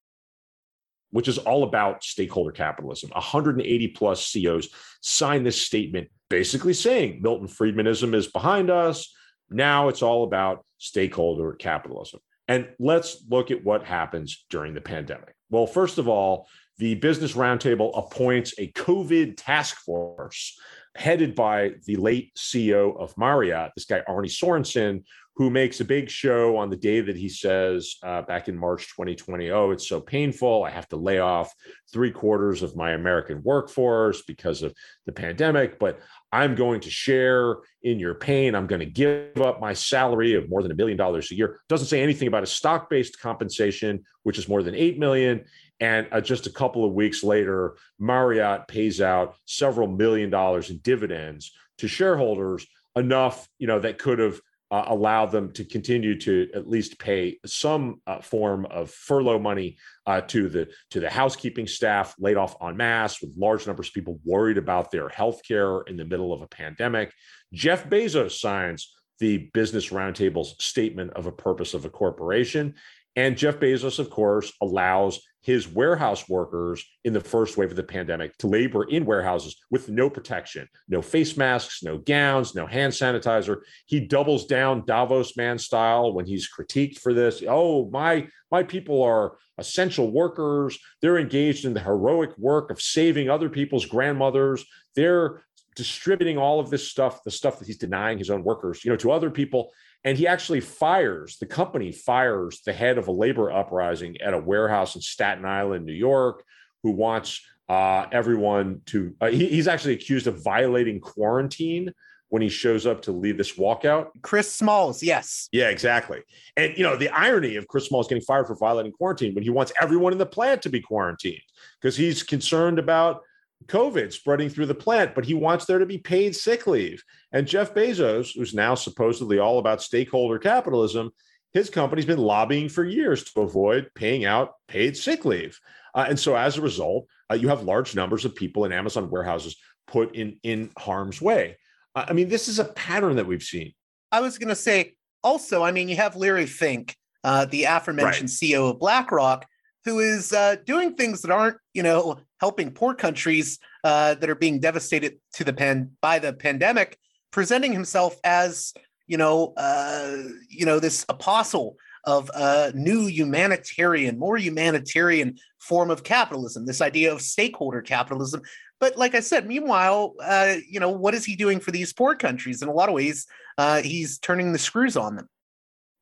[1.11, 3.11] which is all about stakeholder capitalism.
[3.11, 4.69] 180 plus CEOs
[5.01, 9.15] sign this statement, basically saying Milton Friedmanism is behind us.
[9.51, 12.21] Now it's all about stakeholder capitalism.
[12.47, 15.35] And let's look at what happens during the pandemic.
[15.51, 20.59] Well, first of all, the Business Roundtable appoints a COVID task force
[20.99, 25.05] headed by the late CEO of Marriott, this guy, Arne Sorenson,
[25.37, 28.89] who makes a big show on the day that he says uh, back in March
[28.89, 30.65] 2020, oh, it's so painful.
[30.65, 31.55] I have to lay off
[31.93, 34.75] three quarters of my American workforce because of
[35.07, 36.01] the pandemic, but
[36.33, 38.57] I'm going to share in your pain.
[38.57, 41.61] I'm going to give up my salary of more than a million dollars a year.
[41.69, 45.45] Doesn't say anything about a stock based compensation, which is more than 8 million.
[45.81, 50.79] And uh, just a couple of weeks later, Marriott pays out several million dollars in
[50.79, 56.49] dividends to shareholders, enough, you know, that could have uh, allow them to continue to
[56.55, 61.67] at least pay some uh, form of furlough money uh, to the to the housekeeping
[61.67, 65.81] staff laid off en masse with large numbers of people worried about their health care
[65.83, 67.13] in the middle of a pandemic.
[67.55, 72.75] Jeff Bezos signs the Business Roundtable's statement of a purpose of a corporation.
[73.19, 77.83] And Jeff Bezos, of course, allows his warehouse workers in the first wave of the
[77.83, 82.93] pandemic to labor in warehouses with no protection, no face masks, no gowns, no hand
[82.93, 83.63] sanitizer.
[83.87, 87.43] He doubles down Davos man style when he's critiqued for this.
[87.49, 90.79] Oh, my my people are essential workers.
[91.03, 94.65] They're engaged in the heroic work of saving other people's grandmothers.
[94.95, 95.43] They're
[95.75, 98.97] distributing all of this stuff, the stuff that he's denying his own workers, you know,
[98.99, 99.73] to other people.
[100.05, 104.39] And he actually fires, the company fires the head of a labor uprising at a
[104.39, 106.45] warehouse in Staten Island, New York,
[106.83, 111.93] who wants uh, everyone to, uh, he, he's actually accused of violating quarantine
[112.31, 114.09] when he shows up to lead this walkout.
[114.23, 115.49] Chris Smalls, yes.
[115.53, 116.21] Yeah, exactly.
[116.57, 119.51] And you know, the irony of Chris Smalls getting fired for violating quarantine when he
[119.51, 121.41] wants everyone in the plant to be quarantined
[121.81, 123.23] because he's concerned about
[123.67, 127.03] COVID spreading through the plant, but he wants there to be paid sick leave.
[127.33, 131.11] And Jeff Bezos, who's now supposedly all about stakeholder capitalism,
[131.53, 135.59] his company's been lobbying for years to avoid paying out paid sick leave.
[135.95, 139.11] Uh, and so as a result, uh, you have large numbers of people in Amazon
[139.11, 139.57] warehouses
[139.87, 141.57] put in, in harm's way.
[141.95, 143.73] Uh, I mean, this is a pattern that we've seen.
[144.13, 148.31] I was going to say also, I mean, you have Larry Fink, uh, the aforementioned
[148.31, 148.51] right.
[148.51, 149.47] CEO of BlackRock,
[149.85, 154.35] who is uh, doing things that aren't, you know, helping poor countries uh, that are
[154.35, 156.99] being devastated to the pan by the pandemic,
[157.31, 158.73] presenting himself as,
[159.07, 160.17] you know, uh,
[160.49, 166.65] you know, this apostle of a new humanitarian, more humanitarian form of capitalism.
[166.65, 168.43] This idea of stakeholder capitalism.
[168.81, 172.15] But like I said, meanwhile, uh, you know, what is he doing for these poor
[172.15, 172.63] countries?
[172.63, 173.27] In a lot of ways,
[173.59, 175.29] uh, he's turning the screws on them.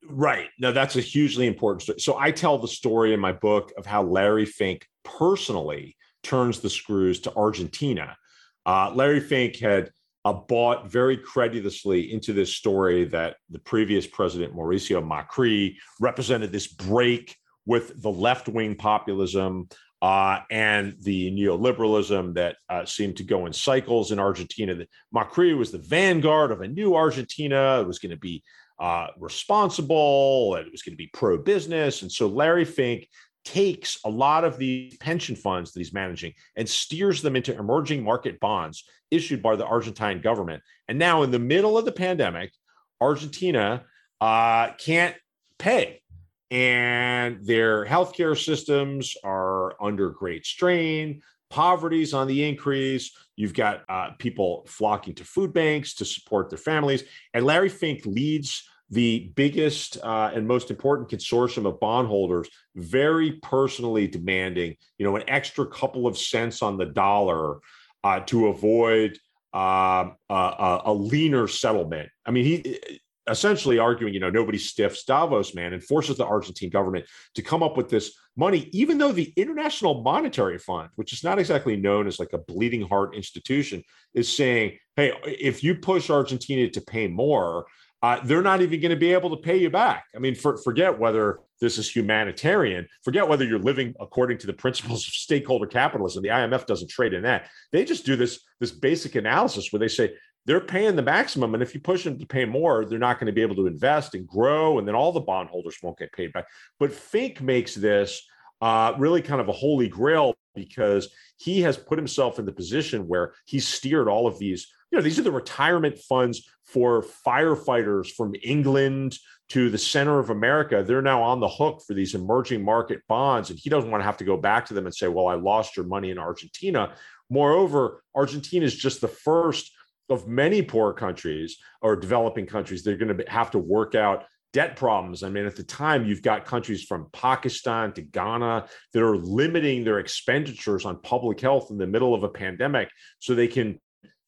[0.05, 0.49] Right.
[0.59, 1.99] No, that's a hugely important story.
[2.01, 6.71] So I tell the story in my book of how Larry Fink personally turns the
[6.71, 8.17] screws to Argentina.
[8.65, 9.91] Uh, Larry Fink had
[10.25, 16.67] uh, bought very credulously into this story that the previous president, Mauricio Macri, represented this
[16.67, 19.69] break with the left wing populism
[20.03, 24.77] uh, and the neoliberalism that uh, seemed to go in cycles in Argentina.
[25.15, 27.81] Macri was the vanguard of a new Argentina.
[27.81, 28.43] It was going to be
[28.79, 32.03] uh, responsible and it was going to be pro business.
[32.03, 33.09] And so Larry Fink
[33.45, 38.03] takes a lot of the pension funds that he's managing and steers them into emerging
[38.03, 40.63] market bonds issued by the Argentine government.
[40.89, 42.53] And now, in the middle of the pandemic,
[43.01, 43.85] Argentina
[44.21, 45.15] uh, can't
[45.59, 46.03] pay.
[46.51, 51.23] And their healthcare systems are under great strain.
[51.51, 53.13] Poverty's on the increase.
[53.37, 57.05] You've got uh, people flocking to food banks to support their families.
[57.35, 64.07] And Larry Fink leads the biggest uh, and most important consortium of bondholders very personally
[64.07, 67.59] demanding, you know, an extra couple of cents on the dollar
[68.05, 69.19] uh, to avoid
[69.55, 72.09] uh, a, a leaner settlement.
[72.25, 76.71] I mean, he essentially arguing, you know, nobody stiffs Davos, man, and forces the Argentine
[76.71, 81.25] government to come up with this money, even though the International Monetary Fund, which is
[81.25, 83.83] not exactly known as like a bleeding heart institution,
[84.15, 87.67] is saying, hey, if you push Argentina to pay more,
[88.03, 90.05] uh, they're not even going to be able to pay you back.
[90.15, 94.53] I mean, for, forget whether this is humanitarian, forget whether you're living according to the
[94.53, 96.23] principles of stakeholder capitalism.
[96.23, 97.49] The IMF doesn't trade in that.
[97.73, 100.15] They just do this this basic analysis where they say
[100.47, 103.27] they're paying the maximum, and if you push them to pay more, they're not going
[103.27, 106.33] to be able to invest and grow, and then all the bondholders won't get paid
[106.33, 106.47] back.
[106.79, 108.23] But Fink makes this
[108.61, 113.07] uh, really kind of a holy grail because he has put himself in the position
[113.07, 118.11] where he's steered all of these you know, these are the retirement funds for firefighters
[118.11, 119.19] from England
[119.49, 120.83] to the center of America.
[120.83, 123.51] They're now on the hook for these emerging market bonds.
[123.51, 125.35] And he doesn't want to have to go back to them and say, well, I
[125.35, 126.95] lost your money in Argentina.
[127.31, 129.73] Moreover, Argentina is just the first
[130.09, 132.83] of many poor countries or developing countries.
[132.83, 135.23] They're going to have to work out debt problems.
[135.23, 139.85] I mean, at the time, you've got countries from Pakistan to Ghana that are limiting
[139.85, 142.89] their expenditures on public health in the middle of a pandemic
[143.19, 143.79] so they can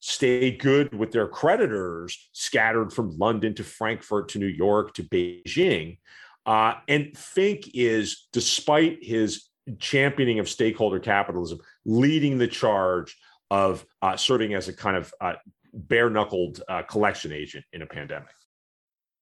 [0.01, 5.97] stay good with their creditors scattered from London to Frankfurt to New York to Beijing.
[6.45, 13.17] Uh, and Fink is, despite his championing of stakeholder capitalism, leading the charge
[13.51, 15.33] of uh, serving as a kind of uh,
[15.73, 18.29] bare knuckled uh, collection agent in a pandemic.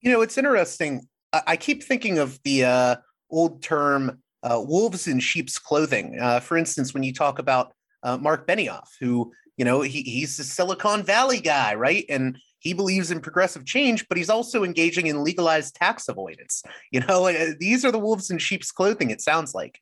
[0.02, 1.08] You know, it's interesting.
[1.34, 2.96] I keep thinking of the uh,
[3.30, 6.20] old term uh, wolves in sheep's clothing.
[6.42, 7.74] for instance, when you talk about
[8.04, 12.06] Mark Benioff, who you know, he, he's a Silicon Valley guy, right?
[12.10, 16.64] And he believes in progressive change, but he's also engaging in legalized tax avoidance.
[16.92, 19.80] You know, uh, these are the wolves in sheep's clothing, it sounds like.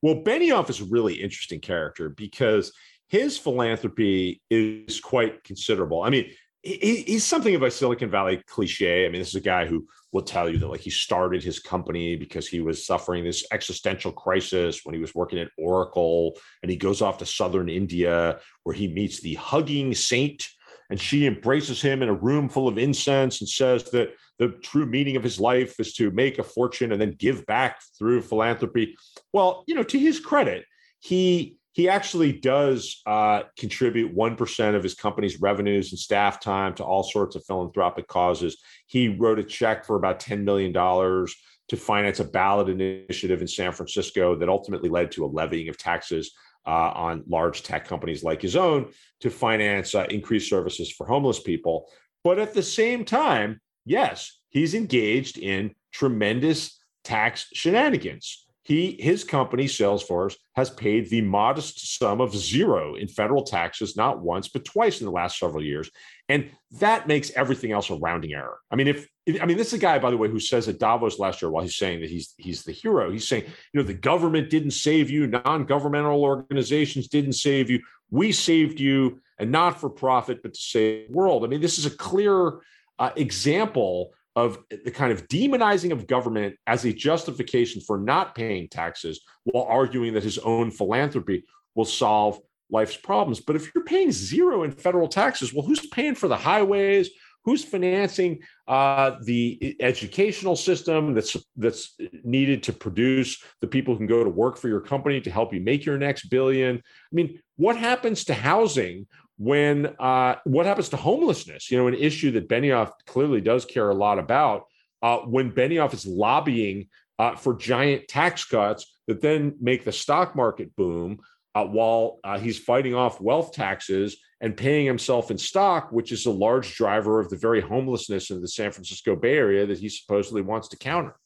[0.00, 2.72] Well, Benioff is a really interesting character because
[3.12, 6.02] his philanthropy is quite considerable.
[6.02, 6.30] I mean,
[6.62, 9.04] he, he's something of a Silicon Valley cliche.
[9.04, 11.58] I mean, this is a guy who will tell you that like he started his
[11.58, 16.70] company because he was suffering this existential crisis when he was working at Oracle, and
[16.70, 20.48] he goes off to southern India where he meets the hugging saint,
[20.88, 24.86] and she embraces him in a room full of incense and says that the true
[24.86, 28.96] meaning of his life is to make a fortune and then give back through philanthropy.
[29.34, 30.64] Well, you know, to his credit,
[31.00, 36.84] he he actually does uh, contribute 1% of his company's revenues and staff time to
[36.84, 38.58] all sorts of philanthropic causes.
[38.86, 43.72] He wrote a check for about $10 million to finance a ballot initiative in San
[43.72, 46.32] Francisco that ultimately led to a levying of taxes
[46.66, 51.40] uh, on large tech companies like his own to finance uh, increased services for homeless
[51.40, 51.88] people.
[52.22, 59.64] But at the same time, yes, he's engaged in tremendous tax shenanigans he his company
[59.64, 65.00] Salesforce has paid the modest sum of zero in federal taxes not once but twice
[65.00, 65.90] in the last several years.
[66.28, 68.58] And that makes everything else a rounding error.
[68.70, 69.08] I mean if
[69.40, 71.50] i mean this is a guy by the way who says at davos last year
[71.50, 74.72] while he's saying that he's he's the hero he's saying you know the government didn't
[74.72, 80.54] save you non-governmental organizations didn't save you we saved you and not for profit but
[80.54, 81.44] to save the world.
[81.44, 82.60] I mean this is a clear
[82.98, 88.68] uh, example of the kind of demonizing of government as a justification for not paying
[88.68, 93.40] taxes while arguing that his own philanthropy will solve life's problems.
[93.40, 97.10] But if you're paying zero in federal taxes, well, who's paying for the highways?
[97.44, 104.06] Who's financing uh, the educational system that's that's needed to produce the people who can
[104.06, 106.76] go to work for your company to help you make your next billion?
[106.76, 106.80] I
[107.10, 109.08] mean, what happens to housing
[109.42, 111.68] when uh, what happens to homelessness?
[111.68, 114.66] You know, an issue that Benioff clearly does care a lot about.
[115.02, 116.88] Uh, when Benioff is lobbying
[117.18, 121.18] uh, for giant tax cuts that then make the stock market boom,
[121.56, 126.24] uh, while uh, he's fighting off wealth taxes and paying himself in stock, which is
[126.26, 129.88] a large driver of the very homelessness in the San Francisco Bay Area that he
[129.88, 131.16] supposedly wants to counter.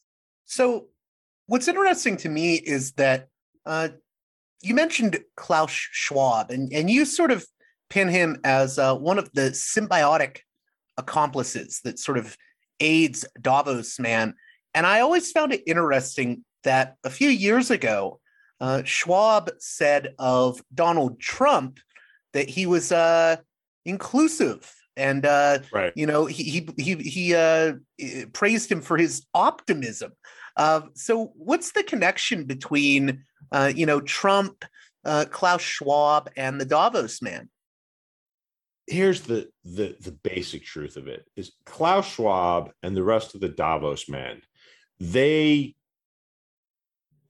[0.45, 0.87] So,
[1.45, 3.27] what's interesting to me is that
[3.63, 3.89] uh,
[4.63, 7.45] you mentioned Klaus Schwab, and and you sort of
[7.89, 10.39] pin him as uh, one of the symbiotic
[10.97, 12.37] accomplices that sort of
[12.79, 14.33] aids Davos man.
[14.73, 18.19] And I always found it interesting that a few years ago,
[18.59, 21.79] uh, Schwab said of Donald Trump
[22.33, 23.37] that he was uh,
[23.85, 25.93] inclusive and uh, right.
[25.95, 27.73] you know he he he, he uh,
[28.33, 30.11] praised him for his optimism.
[30.57, 34.65] Uh, so what's the connection between uh, you know Trump,
[35.05, 37.47] uh, Klaus Schwab, and the Davos man?
[38.87, 43.41] Here's the the the basic truth of it is Klaus Schwab and the rest of
[43.41, 44.41] the Davos men,
[44.99, 45.75] they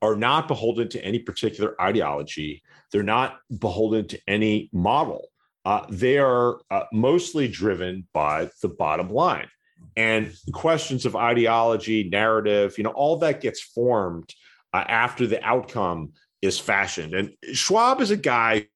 [0.02, 2.62] are not beholden to any particular ideology.
[2.92, 5.30] They're not beholden to any model.
[5.66, 9.50] Uh, they are uh, mostly driven by the bottom line.
[9.96, 14.34] And questions of ideology, narrative, you know, all that gets formed
[14.72, 17.16] uh, after the outcome is fashioned.
[17.16, 18.68] And Schwab is a guy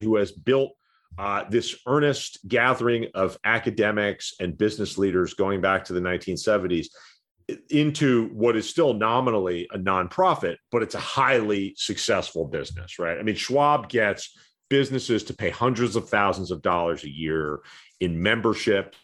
[0.00, 0.72] who has built
[1.18, 6.86] uh, this earnest gathering of academics and business leaders going back to the 1970s
[7.70, 13.18] into what is still nominally a nonprofit, but it's a highly successful business, right?
[13.18, 14.36] I mean, Schwab gets
[14.70, 17.60] businesses to pay hundreds of thousands of dollars a year
[18.00, 18.96] in membership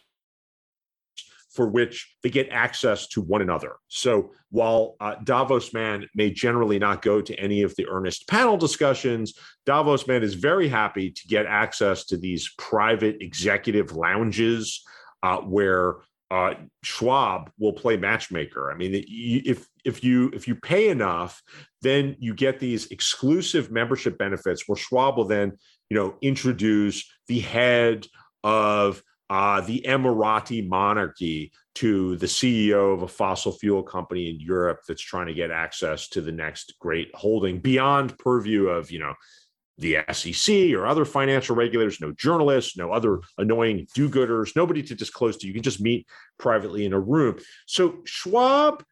[1.59, 3.75] for which they get access to one another.
[3.89, 8.55] So while uh, Davos Man may generally not go to any of the earnest panel
[8.55, 9.33] discussions,
[9.65, 14.81] Davos Man is very happy to get access to these private executive lounges
[15.21, 15.95] uh, where
[16.31, 18.71] uh, Schwab will play matchmaker.
[18.71, 21.43] I mean, if if you if you pay enough,
[21.81, 25.57] then you get these exclusive membership benefits where Schwab will then
[25.89, 28.07] you know introduce the head
[28.45, 34.79] of uh, the Emirati monarchy to the CEO of a fossil fuel company in Europe
[34.87, 39.13] that's trying to get access to the next great holding beyond purview of, you know,
[39.77, 44.93] the SEC or other financial regulators, no journalists, no other annoying do gooders, nobody to
[44.93, 45.47] disclose to.
[45.47, 46.05] You can just meet
[46.37, 47.39] privately in a room.
[47.65, 48.83] So Schwab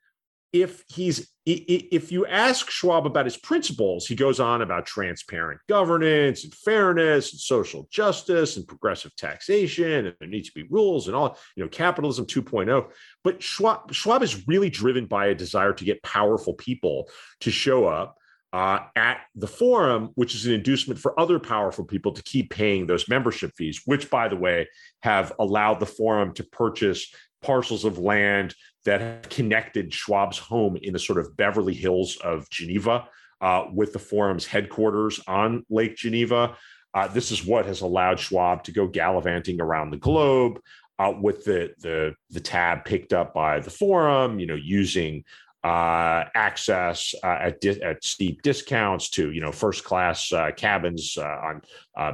[0.53, 6.43] if he's if you ask Schwab about his principles, he goes on about transparent governance
[6.43, 11.15] and fairness and social justice and progressive taxation and there needs to be rules and
[11.15, 12.89] all, you know, capitalism 2.0.
[13.23, 17.87] But Schwab, Schwab is really driven by a desire to get powerful people to show
[17.87, 18.17] up
[18.53, 22.87] uh, at the forum, which is an inducement for other powerful people to keep paying
[22.87, 24.67] those membership fees, which, by the way,
[25.01, 30.99] have allowed the forum to purchase parcels of land that connected Schwab's home in the
[30.99, 33.07] sort of Beverly Hills of Geneva
[33.41, 36.55] uh, with the forum's headquarters on Lake Geneva.
[36.93, 40.59] Uh, this is what has allowed Schwab to go gallivanting around the globe
[40.99, 44.39] uh, with the, the the tab picked up by the forum.
[44.39, 45.23] You know, using
[45.63, 51.17] uh, access uh, at di- at steep discounts to you know first class uh, cabins
[51.17, 51.61] on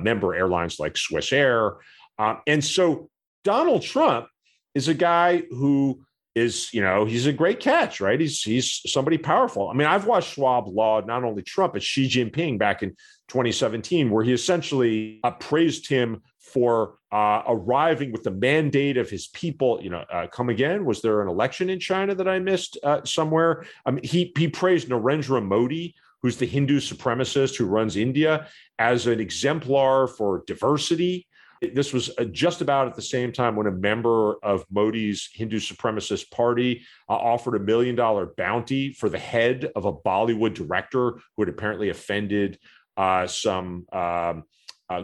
[0.02, 1.76] member airlines like Swiss Air,
[2.48, 3.10] and so
[3.44, 4.28] Donald Trump
[4.76, 6.04] is a guy who
[6.36, 8.20] is you know he's a great catch right?
[8.20, 9.70] He's he's somebody powerful.
[9.70, 12.90] I mean i've watched schwab laud not only trump but xi jinping back in
[13.30, 19.28] 2017 where he essentially uh, praised him for uh, arriving with the mandate of his
[19.28, 19.80] people.
[19.82, 23.04] You know uh, come again was there an election in china that i missed uh,
[23.04, 23.66] somewhere?
[23.86, 28.48] I mean, he, he praised narendra modi who's the hindu supremacist who runs india
[28.80, 31.28] as an exemplar for diversity
[31.70, 35.60] this was uh, just about at the same time when a member of Modi's Hindu
[35.60, 41.20] supremacist party uh, offered a million dollar bounty for the head of a Bollywood director
[41.36, 42.60] who had apparently offended
[42.98, 44.44] uh, some um,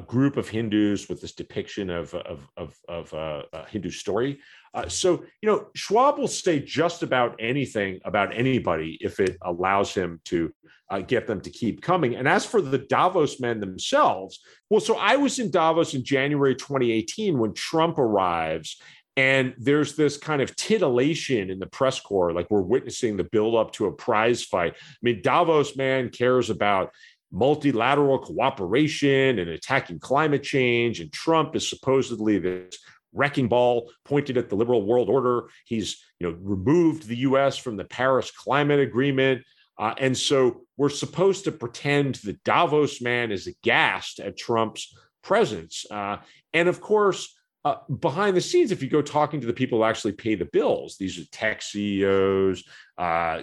[0.06, 4.40] group of Hindus with this depiction of of of, of uh, a Hindu story.
[4.74, 9.94] Uh, so you know, Schwab will say just about anything about anybody if it allows
[9.94, 10.54] him to
[10.90, 12.16] uh, get them to keep coming.
[12.16, 14.40] And as for the Davos men themselves,
[14.70, 18.82] well, so I was in Davos in January 2018 when Trump arrives.
[19.18, 23.74] And there's this kind of titillation in the press corps, like we're witnessing the buildup
[23.74, 24.76] to a prize fight.
[24.80, 26.94] I mean, Davos man cares about
[27.32, 31.00] multilateral cooperation and attacking climate change.
[31.00, 32.80] And Trump is supposedly this
[33.14, 35.50] wrecking ball pointed at the liberal world order.
[35.66, 37.58] He's you know removed the U.S.
[37.58, 39.44] from the Paris Climate Agreement.
[39.78, 44.94] Uh, and so we're supposed to pretend that Davos man is aghast at Trump's
[45.24, 45.86] presence.
[45.90, 46.18] Uh,
[46.54, 47.34] and of course,
[47.66, 50.50] uh, behind the scenes, if you go talking to the people who actually pay the
[50.52, 52.64] bills, these are tech CEOs,
[52.98, 53.42] uh,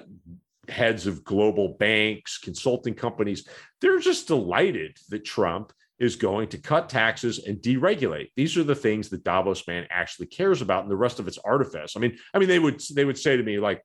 [0.68, 3.46] heads of global banks, consulting companies,
[3.80, 8.30] they're just delighted that Trump is going to cut taxes and deregulate.
[8.36, 11.38] These are the things that Davos man actually cares about, and the rest of it's
[11.38, 11.94] artifice.
[11.96, 13.82] I mean, I mean, they would they would say to me like,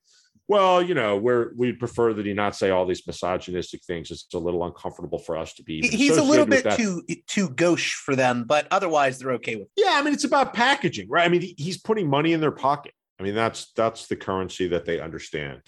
[0.48, 4.12] well, you know, we're we'd prefer that he not say all these misogynistic things.
[4.12, 5.88] It's a little uncomfortable for us to be.
[5.88, 9.68] He's a little bit too too gauche for them, but otherwise they're okay with.
[9.78, 9.84] It.
[9.86, 11.26] Yeah, I mean, it's about packaging, right?
[11.26, 12.94] I mean, he's putting money in their pocket.
[13.20, 15.62] I mean, that's that's the currency that they understand.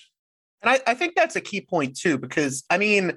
[0.62, 3.14] And I, I think that's a key point too, because I mean,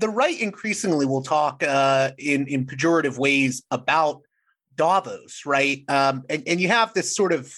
[0.00, 4.22] the right increasingly will talk uh, in in pejorative ways about
[4.76, 5.84] Davos, right?
[5.88, 7.54] Um, and and you have this sort of,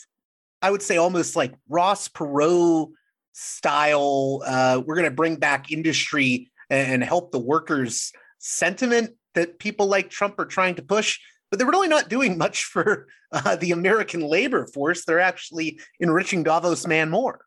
[0.60, 2.90] I would say, almost like Ross Perot
[3.32, 4.42] style.
[4.44, 10.10] Uh, we're going to bring back industry and help the workers sentiment that people like
[10.10, 11.20] Trump are trying to push.
[11.50, 15.04] But they're really not doing much for uh, the American labor force.
[15.04, 17.44] They're actually enriching Davos man more.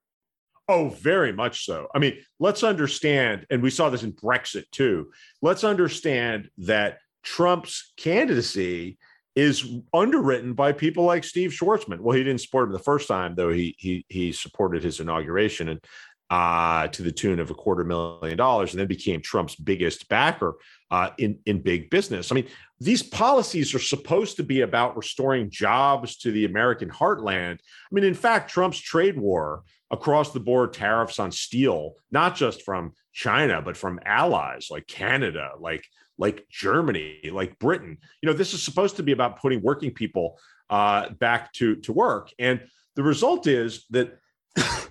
[0.67, 1.87] Oh, very much so.
[1.93, 5.11] I mean, let's understand, and we saw this in Brexit too.
[5.41, 8.97] Let's understand that Trump's candidacy
[9.35, 11.99] is underwritten by people like Steve Schwarzman.
[11.99, 13.51] Well, he didn't support him the first time, though.
[13.51, 15.83] He he he supported his inauguration and
[16.29, 20.55] uh, to the tune of a quarter million dollars, and then became Trump's biggest backer
[20.91, 22.31] uh, in in big business.
[22.31, 22.47] I mean,
[22.79, 27.53] these policies are supposed to be about restoring jobs to the American heartland.
[27.59, 32.63] I mean, in fact, Trump's trade war across the board tariffs on steel, not just
[32.63, 35.85] from China, but from allies like Canada, like
[36.17, 37.97] like Germany, like Britain.
[38.21, 40.39] You know, this is supposed to be about putting working people
[40.71, 42.61] uh, back to to work, and
[42.95, 44.17] the result is that.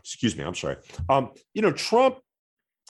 [0.05, 0.76] Excuse me, I'm sorry.
[1.09, 2.18] Um, you know, Trump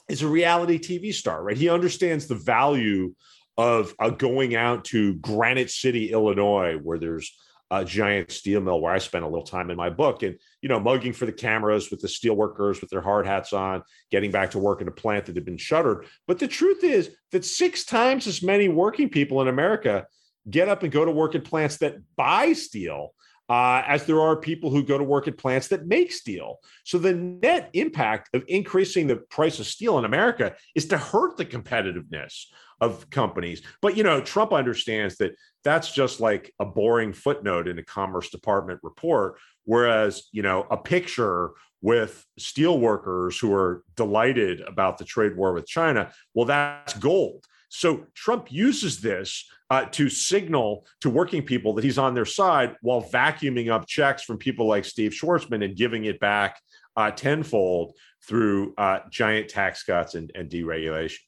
[0.09, 1.57] is a reality TV star, right?
[1.57, 3.15] He understands the value
[3.57, 7.31] of uh, going out to Granite City, Illinois, where there's
[7.71, 10.69] a giant steel mill where I spent a little time in my book and, you
[10.69, 14.29] know, mugging for the cameras with the steel workers with their hard hats on, getting
[14.29, 16.05] back to work in a plant that had been shuttered.
[16.27, 20.05] But the truth is that six times as many working people in America
[20.47, 23.15] get up and go to work at plants that buy steel
[23.49, 26.57] uh, as there are people who go to work at plants that make steel.
[26.83, 31.37] So the net impact of increasing the price of steel in America is to hurt
[31.37, 32.45] the competitiveness
[32.81, 33.61] of companies.
[33.81, 38.29] But you know, Trump understands that that's just like a boring footnote in a Commerce
[38.29, 39.35] Department report.
[39.63, 45.53] Whereas, you know, a picture with steel workers who are delighted about the trade war
[45.53, 47.45] with China, well, that's gold.
[47.75, 52.75] So Trump uses this uh, to signal to working people that he's on their side
[52.81, 56.61] while vacuuming up checks from people like Steve Schwarzman and giving it back
[56.95, 61.19] uh, tenfold through uh, giant tax cuts and, and deregulation.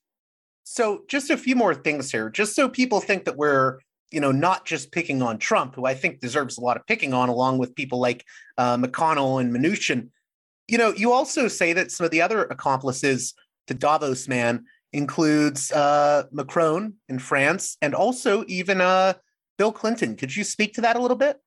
[0.64, 3.80] So, just a few more things here, just so people think that we're
[4.12, 7.14] you know, not just picking on Trump, who I think deserves a lot of picking
[7.14, 8.24] on, along with people like
[8.58, 10.12] uh, McConnell and Mnuchin.
[10.70, 13.34] You know, you also say that some of the other accomplices
[13.68, 19.14] to Davos man includes uh, Macron in France and also even uh,
[19.58, 20.16] Bill Clinton.
[20.16, 21.40] Could you speak to that a little bit?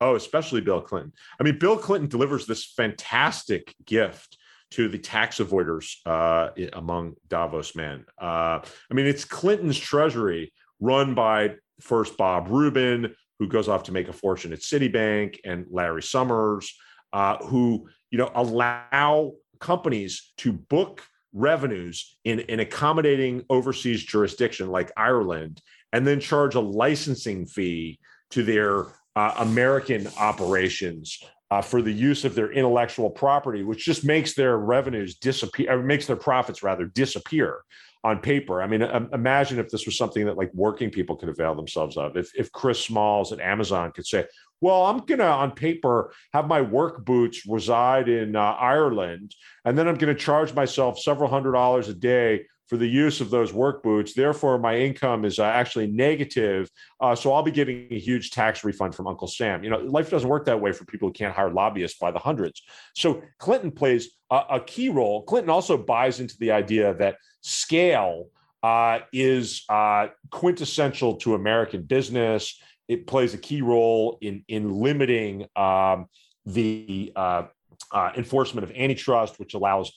[0.00, 1.12] Oh, especially Bill Clinton.
[1.40, 4.36] I mean, Bill Clinton delivers this fantastic gift
[4.72, 8.04] to the tax avoiders uh, among Davos men.
[8.20, 13.92] Uh, I mean, it's Clinton's treasury run by first Bob Rubin, who goes off to
[13.92, 16.76] make a fortune at Citibank, and Larry Summers,
[17.12, 21.02] uh, who you know allow companies to book
[21.34, 25.60] revenues in an accommodating overseas jurisdiction like Ireland,
[25.92, 27.98] and then charge a licensing fee
[28.30, 31.18] to their uh, American operations
[31.50, 36.06] uh, for the use of their intellectual property, which just makes their revenues disappear, makes
[36.06, 37.60] their profits rather disappear.
[38.04, 38.60] On paper.
[38.60, 42.16] I mean, imagine if this was something that like working people could avail themselves of.
[42.16, 44.26] If if Chris Smalls at Amazon could say,
[44.60, 49.34] "Well, I'm gonna on paper have my work boots reside in uh, Ireland,
[49.64, 53.30] and then I'm to charge myself several hundred dollars a day for the use of
[53.30, 54.14] those work boots.
[54.14, 56.70] Therefore, my income is uh, actually negative.
[57.00, 59.62] Uh, so I'll be getting a huge tax refund from Uncle Sam.
[59.62, 62.18] You know, life doesn't work that way for people who can't hire lobbyists by the
[62.18, 62.62] hundreds.
[62.94, 65.22] So Clinton plays a, a key role.
[65.24, 68.28] Clinton also buys into the idea that scale
[68.62, 72.58] uh, is uh, quintessential to American business.
[72.88, 76.06] It plays a key role in in limiting um,
[76.46, 77.44] the uh,
[77.92, 79.92] uh, enforcement of antitrust, which allows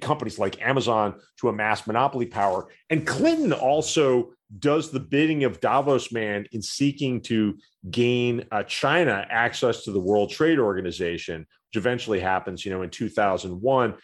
[0.00, 2.68] companies like Amazon to amass monopoly power.
[2.90, 7.58] And Clinton also does the bidding of Davos man in seeking to
[7.90, 12.90] gain uh, China access to the World Trade Organization, which eventually happens, you know, in
[12.90, 13.94] 2001.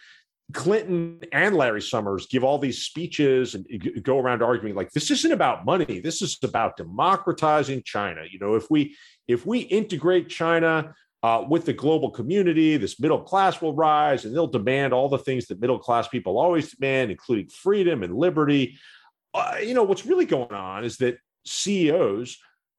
[0.53, 3.65] Clinton and Larry Summers give all these speeches and
[4.03, 6.01] go around arguing like this isn't about money.
[6.01, 8.23] This is about democratizing China.
[8.29, 8.95] You know, if we
[9.29, 10.93] if we integrate China,
[11.23, 15.17] uh, with the global community, this middle class will rise and they'll demand all the
[15.17, 18.77] things that middle class people always demand, including freedom and liberty.
[19.33, 22.37] Uh, you know, what's really going on is that CEOs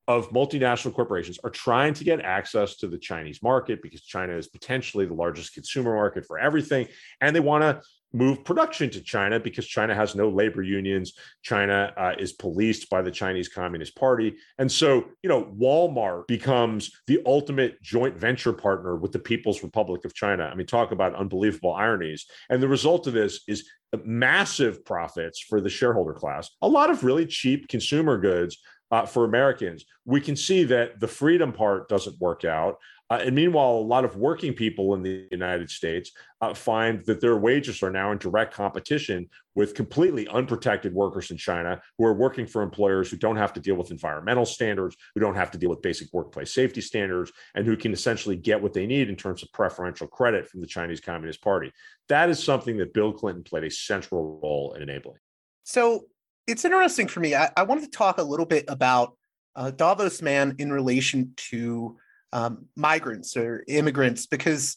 [0.09, 4.49] of multinational corporations are trying to get access to the Chinese market because China is
[4.49, 6.88] potentially the largest consumer market for everything.
[7.20, 7.80] And they want to
[8.12, 11.12] move production to China because China has no labor unions.
[11.42, 14.34] China uh, is policed by the Chinese Communist Party.
[14.58, 20.04] And so, you know, Walmart becomes the ultimate joint venture partner with the People's Republic
[20.04, 20.44] of China.
[20.44, 22.26] I mean, talk about unbelievable ironies.
[22.50, 23.68] And the result of this is
[24.04, 28.58] massive profits for the shareholder class, a lot of really cheap consumer goods.
[28.90, 32.76] Uh, for Americans, we can see that the freedom part doesn't work out.
[33.12, 37.20] Uh, and meanwhile, a lot of working people in the United States uh, find that
[37.20, 42.14] their wages are now in direct competition with completely unprotected workers in China who are
[42.14, 45.58] working for employers who don't have to deal with environmental standards, who don't have to
[45.58, 49.16] deal with basic workplace safety standards, and who can essentially get what they need in
[49.16, 51.70] terms of preferential credit from the Chinese Communist Party.
[52.08, 55.18] That is something that Bill Clinton played a central role in enabling.
[55.64, 56.06] So
[56.46, 57.34] it's interesting for me.
[57.34, 59.18] I, I wanted to talk a little bit about
[59.54, 61.98] uh, Davos Man in relation to
[62.32, 64.76] um, migrants or immigrants because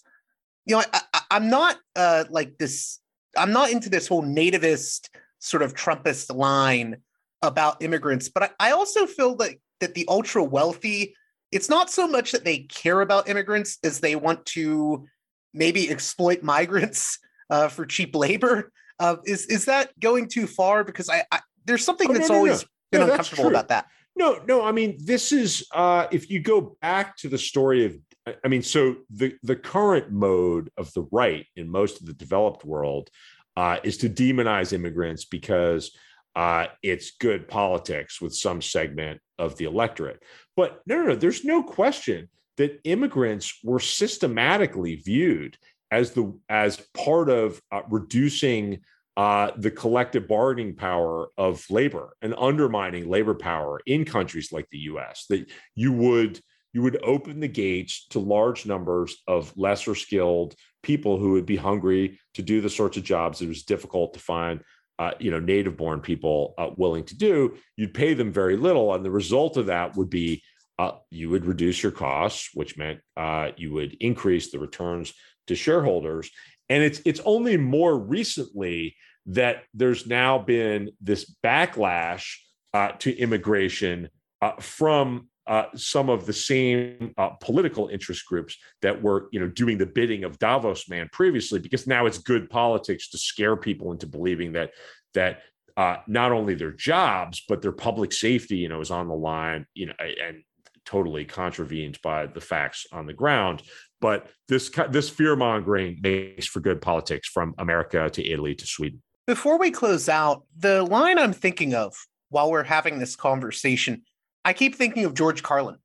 [0.65, 0.83] you know
[1.13, 2.99] I, am not uh, like this
[3.37, 6.97] i'm not into this whole nativist sort of trumpist line
[7.41, 11.15] about immigrants but I, I also feel that that the ultra wealthy
[11.51, 15.07] it's not so much that they care about immigrants as they want to
[15.53, 18.71] maybe exploit migrants uh, for cheap labor.
[18.99, 20.83] Uh, is is that going too far?
[20.83, 22.99] Because i, I there's something oh, that's no, no, always no.
[22.99, 24.63] been uncomfortable about that no, no.
[24.63, 27.95] I mean, this is uh, if you go back to the story of,
[28.43, 32.65] I mean, so the the current mode of the right in most of the developed
[32.65, 33.09] world
[33.57, 35.91] uh, is to demonize immigrants because
[36.35, 40.21] uh, it's good politics with some segment of the electorate.
[40.55, 41.15] But no, no, no.
[41.15, 45.57] There's no question that immigrants were systematically viewed
[45.91, 48.79] as the as part of uh, reducing
[49.17, 54.79] uh, the collective bargaining power of labor and undermining labor power in countries like the
[54.79, 55.25] U.S.
[55.29, 56.39] That you would
[56.73, 61.55] you would open the gates to large numbers of lesser skilled people who would be
[61.55, 64.61] hungry to do the sorts of jobs that was difficult to find
[64.99, 68.93] uh, you know native born people uh, willing to do you'd pay them very little
[68.93, 70.43] and the result of that would be
[70.77, 75.13] uh, you would reduce your costs which meant uh, you would increase the returns
[75.47, 76.29] to shareholders
[76.69, 78.95] and it's it's only more recently
[79.27, 82.35] that there's now been this backlash
[82.73, 84.09] uh, to immigration
[84.41, 89.47] uh, from uh, some of the same uh, political interest groups that were, you know,
[89.47, 93.91] doing the bidding of Davos man previously, because now it's good politics to scare people
[93.91, 94.71] into believing that
[95.13, 95.41] that
[95.77, 99.65] uh, not only their jobs but their public safety, you know, is on the line,
[99.73, 100.43] you know, and
[100.85, 103.63] totally contravened by the facts on the ground.
[104.01, 109.01] But this this fear mongering makes for good politics from America to Italy to Sweden.
[109.25, 111.95] Before we close out, the line I'm thinking of
[112.29, 114.03] while we're having this conversation,
[114.43, 115.77] I keep thinking of George Carlin,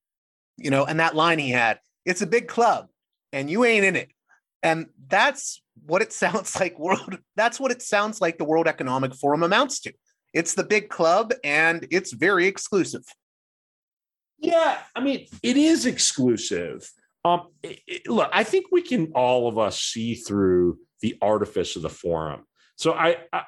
[0.56, 2.88] you know, and that line he had it's a big club
[3.32, 4.10] and you ain't in it.
[4.62, 9.14] And that's what it sounds like world that's what it sounds like the World Economic
[9.14, 9.92] Forum amounts to.
[10.32, 13.04] It's the big club and it's very exclusive.
[14.40, 16.90] Yeah, I mean, it is exclusive.
[17.24, 21.76] Um, it, it, look, I think we can all of us see through the artifice
[21.76, 22.44] of the forum.
[22.76, 23.42] So I, I,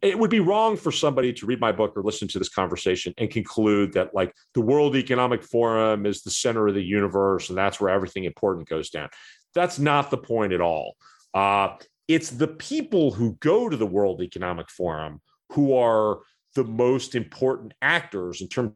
[0.00, 3.12] it would be wrong for somebody to read my book or listen to this conversation
[3.18, 7.58] and conclude that like the World Economic Forum is the center of the universe and
[7.58, 9.08] that's where everything important goes down.
[9.54, 10.96] That's not the point at all.
[11.34, 11.76] Uh,
[12.06, 15.20] it's the people who go to the World Economic Forum
[15.52, 16.20] who are
[16.54, 18.72] the most important actors in terms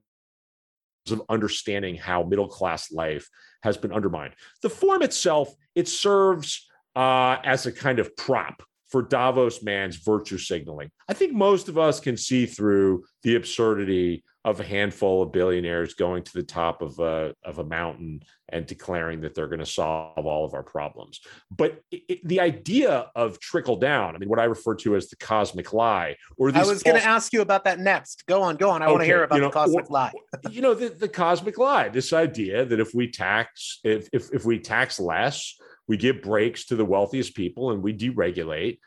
[1.11, 3.29] of understanding how middle class life
[3.63, 4.35] has been undermined.
[4.63, 8.63] The form itself, it serves uh, as a kind of prop
[8.93, 10.91] for Davos man's virtue signaling.
[11.09, 15.95] I think most of us can see through the absurdity of a handful of billionaires
[15.95, 19.67] going to the top of a, of a mountain and declaring that they're going to
[19.67, 21.21] solve all of our problems.
[21.51, 25.17] But it, the idea of trickle down, I mean, what I refer to as the
[25.17, 28.27] cosmic lie, or I was going to ask you about that next.
[28.27, 28.83] Go on, go on.
[28.83, 30.13] I okay, want to hear about you know, the cosmic or, lie.
[30.51, 34.45] you know, the, the cosmic lie, this idea that if we tax, if, if, if
[34.45, 35.57] we tax less,
[35.89, 38.79] we give breaks to the wealthiest people and we deregulate,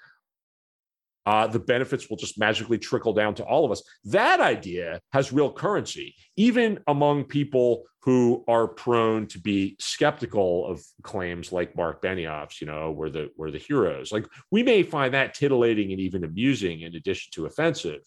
[1.26, 3.84] uh, the benefits will just magically trickle down to all of us.
[4.04, 10.84] That idea has real currency, even among people who are prone to be skeptical of
[11.02, 12.62] claims like Mark Benioff's.
[12.62, 14.12] You know, we're the we're the heroes.
[14.12, 18.02] Like we may find that titillating and even amusing, in addition to offensive.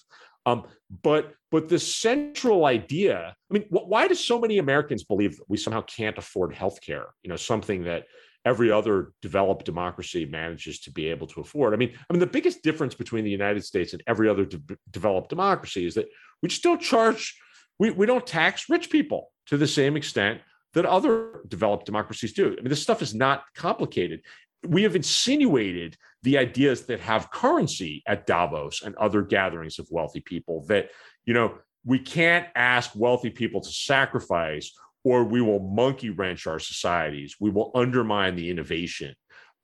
[0.47, 0.68] Um,
[1.03, 5.49] but but the central idea, I mean, wh- why do so many Americans believe that
[5.49, 7.07] we somehow can't afford health care?
[7.24, 8.05] You know, something that
[8.45, 11.74] every other developed democracy manages to be able to afford.
[11.74, 14.61] I mean, I mean, the biggest difference between the United States and every other de-
[14.91, 16.09] developed democracy is that
[16.43, 17.39] we just don't charge,
[17.78, 20.41] we, we don't tax rich people to the same extent
[20.74, 22.47] that other developed democracies do.
[22.47, 24.20] I mean, this stuff is not complicated.
[24.66, 30.20] We have insinuated the ideas that have currency at Davos and other gatherings of wealthy
[30.20, 30.91] people that,
[31.24, 34.72] you know, we can't ask wealthy people to sacrifice
[35.09, 37.36] or we will monkey wrench our societies.
[37.40, 39.14] We will undermine the innovation.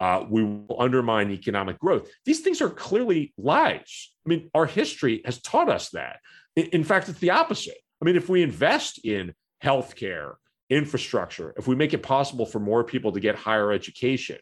[0.01, 2.11] Uh, we will undermine economic growth.
[2.24, 4.14] These things are clearly lies.
[4.24, 6.20] I mean, our history has taught us that.
[6.57, 7.76] In, fact, it's the opposite.
[8.01, 10.36] I mean, if we invest in healthcare,
[10.70, 14.38] infrastructure, if we make it possible for more people to get higher education,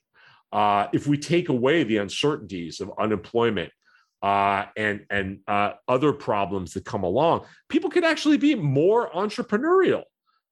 [0.52, 3.72] uh, if we take away the uncertainties of unemployment
[4.22, 10.04] uh, and and uh, other problems that come along, people could actually be more entrepreneurial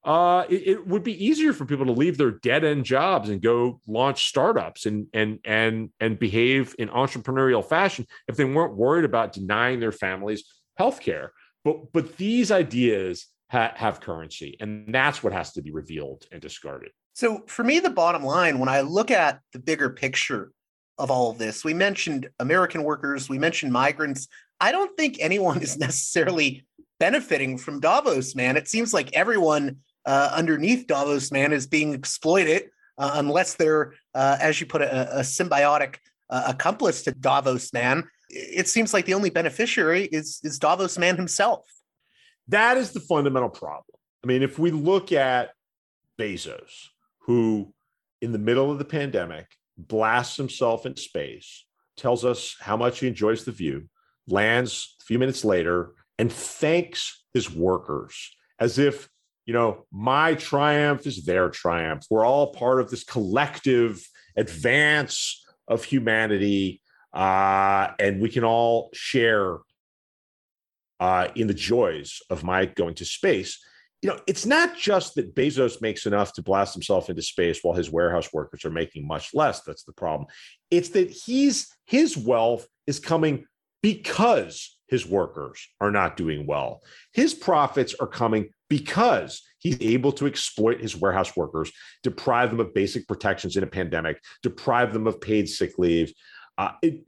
[0.03, 3.41] uh, it, it, would be easier for people to leave their dead end jobs and
[3.41, 9.05] go launch startups and and and and behave in entrepreneurial fashion if they weren't worried
[9.05, 10.43] about denying their families
[10.75, 11.33] health care.
[11.63, 16.41] But but these ideas ha- have currency, and that's what has to be revealed and
[16.41, 16.91] discarded.
[17.13, 20.51] So for me, the bottom line, when I look at the bigger picture
[20.97, 24.27] of all of this, we mentioned American workers, we mentioned migrants.
[24.59, 26.65] I don't think anyone is necessarily
[26.99, 28.57] benefiting from Davos, man.
[28.57, 32.63] It seems like everyone uh, underneath Davos man is being exploited
[32.97, 35.95] uh, unless they're, uh, as you put it, a, a symbiotic
[36.29, 38.03] uh, accomplice to Davos man.
[38.29, 41.65] It seems like the only beneficiary is is Davos man himself.
[42.47, 43.97] That is the fundamental problem.
[44.23, 45.51] I mean, if we look at
[46.19, 46.87] Bezos,
[47.21, 47.73] who
[48.21, 49.47] in the middle of the pandemic
[49.77, 51.65] blasts himself in space,
[51.97, 53.89] tells us how much he enjoys the view,
[54.27, 59.09] lands a few minutes later, and thanks his workers as if
[59.51, 62.05] you know, my triumph is their triumph.
[62.09, 64.01] We're all part of this collective
[64.37, 66.81] advance of humanity,
[67.13, 69.57] uh, and we can all share
[71.01, 73.59] uh, in the joys of my going to space.
[74.01, 77.75] You know, it's not just that Bezos makes enough to blast himself into space while
[77.75, 79.63] his warehouse workers are making much less.
[79.63, 80.29] That's the problem.
[80.69, 83.43] It's that he's his wealth is coming
[83.83, 86.83] because his workers are not doing well.
[87.13, 91.71] His profits are coming because he's able to exploit his warehouse workers,
[92.03, 96.13] deprive them of basic protections in a pandemic, deprive them of paid sick leave,
[96.57, 97.01] uh, it,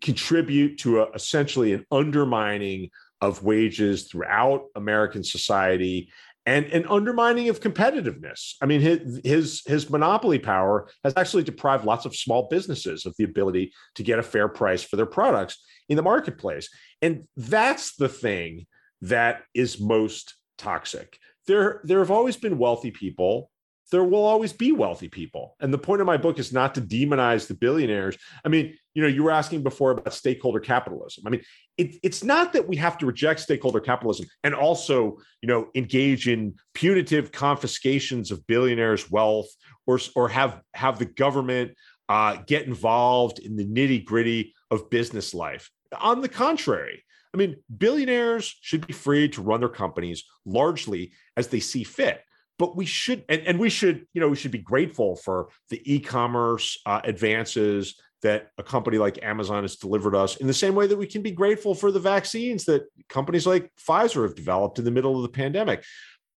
[0.00, 6.10] contribute to a, essentially an undermining of wages throughout American society
[6.46, 8.54] and an undermining of competitiveness.
[8.62, 13.14] I mean, his, his his monopoly power has actually deprived lots of small businesses of
[13.18, 16.68] the ability to get a fair price for their products in the marketplace.
[17.02, 18.66] And that's the thing
[19.02, 21.18] that is most toxic.
[21.46, 23.50] There, there have always been wealthy people.
[23.92, 25.56] There will always be wealthy people.
[25.60, 28.16] And the point of my book is not to demonize the billionaires.
[28.44, 31.24] I mean, you know, you were asking before about stakeholder capitalism.
[31.26, 31.42] I mean,
[31.78, 36.26] it, it's not that we have to reject stakeholder capitalism and also, you know, engage
[36.26, 39.48] in punitive confiscations of billionaires' wealth
[39.86, 41.72] or, or have, have the government
[42.08, 45.70] uh, get involved in the nitty gritty of business life.
[46.00, 51.48] On the contrary, I mean, billionaires should be free to run their companies largely as
[51.48, 52.22] they see fit.
[52.58, 55.80] But we should, and, and we should, you know, we should be grateful for the
[55.84, 60.86] e-commerce uh, advances that a company like Amazon has delivered us in the same way
[60.86, 64.86] that we can be grateful for the vaccines that companies like Pfizer have developed in
[64.86, 65.84] the middle of the pandemic.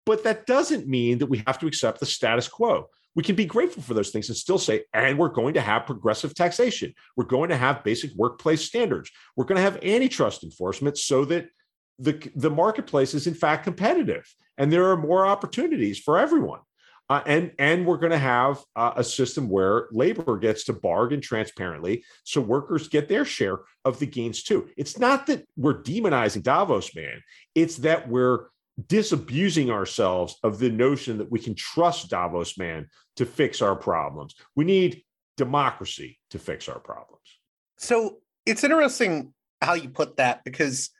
[0.07, 2.89] But that doesn't mean that we have to accept the status quo.
[3.17, 5.87] we can be grateful for those things and still say, and we're going to have
[5.87, 6.93] progressive taxation.
[7.17, 9.11] We're going to have basic workplace standards.
[9.37, 11.49] We're going to have antitrust enforcement so that
[11.99, 14.26] the, the marketplace is in fact competitive
[14.59, 16.61] and there are more opportunities for everyone.
[17.09, 21.20] Uh, and and we're going to have uh, a system where labor gets to bargain
[21.20, 24.68] transparently, so workers get their share of the gains too.
[24.76, 27.22] It's not that we're demonizing Davos, man.
[27.55, 28.49] It's that we're
[28.88, 34.34] disabusing ourselves of the notion that we can trust Davos, man, to fix our problems.
[34.57, 35.03] We need
[35.36, 37.22] democracy to fix our problems.
[37.78, 39.32] So it's interesting
[39.62, 40.90] how you put that because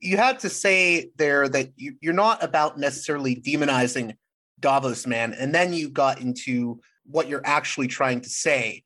[0.00, 4.14] you had to say there that you're not about necessarily demonizing
[4.60, 8.82] Davos man, and then you got into what you're actually trying to say.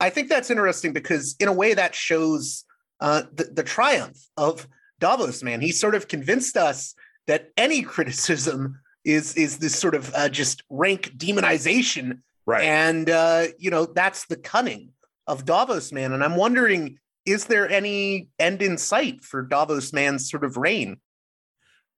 [0.00, 2.64] I think that's interesting because, in a way, that shows
[3.00, 4.66] uh, the, the triumph of
[4.98, 5.60] Davos man.
[5.60, 6.94] He sort of convinced us
[7.26, 12.64] that any criticism is is this sort of uh, just rank demonization, right?
[12.64, 14.90] And uh, you know that's the cunning
[15.26, 16.12] of Davos man.
[16.12, 20.98] And I'm wondering, is there any end in sight for Davos man's sort of reign?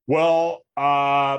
[0.07, 1.39] Well, uh,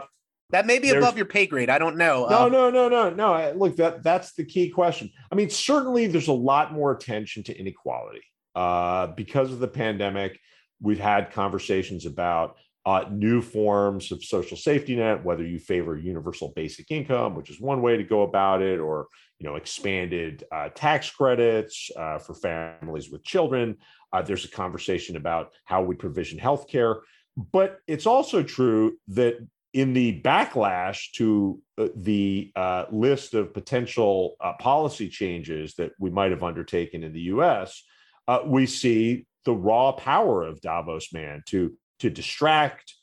[0.49, 1.69] that may be above your pay grade.
[1.69, 2.27] I don't know.
[2.29, 3.53] No, um, no, no, no, no.
[3.55, 5.11] Look, that that's the key question.
[5.31, 8.23] I mean, certainly there's a lot more attention to inequality
[8.55, 10.39] uh, because of the pandemic.
[10.81, 16.53] We've had conversations about uh, new forms of social safety net, whether you favor universal
[16.55, 19.07] basic income, which is one way to go about it, or
[19.39, 23.77] you know expanded uh, tax credits uh, for families with children.
[24.13, 27.01] Uh, there's a conversation about how we provision healthcare,
[27.51, 29.38] but it's also true that
[29.73, 36.09] in the backlash to uh, the uh, list of potential uh, policy changes that we
[36.09, 37.83] might have undertaken in the US,
[38.45, 42.95] we see the raw power of Davos man to, to distract,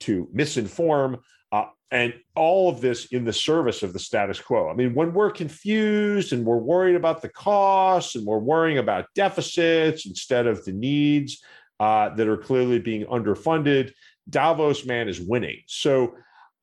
[0.00, 1.18] to misinform,
[1.52, 4.68] uh, and all of this in the service of the status quo.
[4.68, 9.06] I mean, when we're confused and we're worried about the costs and we're worrying about
[9.14, 11.42] deficits instead of the needs
[11.80, 13.92] that are clearly being underfunded,
[14.28, 15.62] Davos man is winning.
[15.66, 16.14] So,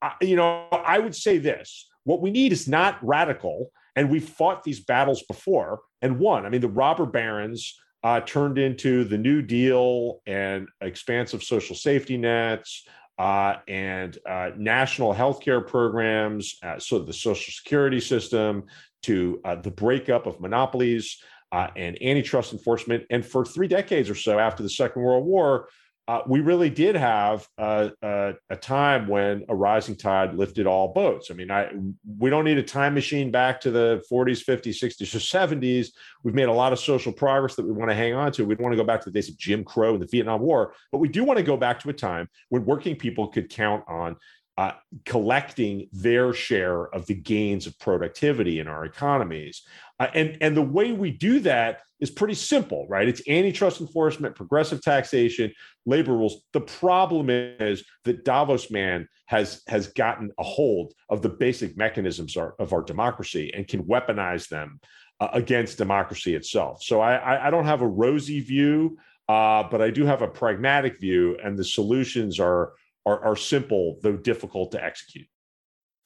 [0.01, 3.71] uh, you know, I would say this what we need is not radical.
[3.97, 6.45] And we've fought these battles before and won.
[6.45, 12.17] I mean, the robber barons uh, turned into the New Deal and expansive social safety
[12.17, 12.85] nets.
[13.17, 18.63] Uh, and uh, national healthcare programs, uh, so the social security system,
[19.03, 23.03] to uh, the breakup of monopolies uh, and antitrust enforcement.
[23.09, 25.69] And for three decades or so after the Second World War,
[26.07, 30.93] uh, we really did have a, a, a, time when a rising tide lifted all
[30.93, 31.31] boats.
[31.31, 31.71] I mean, I
[32.19, 35.87] we don't need a time machine back to the 40s, 50s, 60s, or 70s.
[36.23, 38.45] We've made a lot of social progress that we want to hang on to.
[38.45, 40.41] We don't want to go back to the days of Jim Crow and the Vietnam
[40.41, 43.49] War, but we do want to go back to a time when working people could
[43.49, 44.15] count on
[44.57, 44.71] uh,
[45.05, 49.63] collecting their share of the gains of productivity in our economies.
[49.99, 53.07] Uh, and, and the way we do that is pretty simple, right?
[53.07, 55.53] It's antitrust enforcement, progressive taxation,
[55.85, 56.41] labor rules.
[56.51, 62.35] The problem is that Davos man has, has gotten a hold of the basic mechanisms
[62.35, 64.79] of our democracy and can weaponize them
[65.21, 66.83] uh, against democracy itself.
[66.83, 68.97] So I, I don't have a rosy view,
[69.29, 72.73] uh, but I do have a pragmatic view, and the solutions are
[73.05, 75.27] are, are simple though difficult to execute.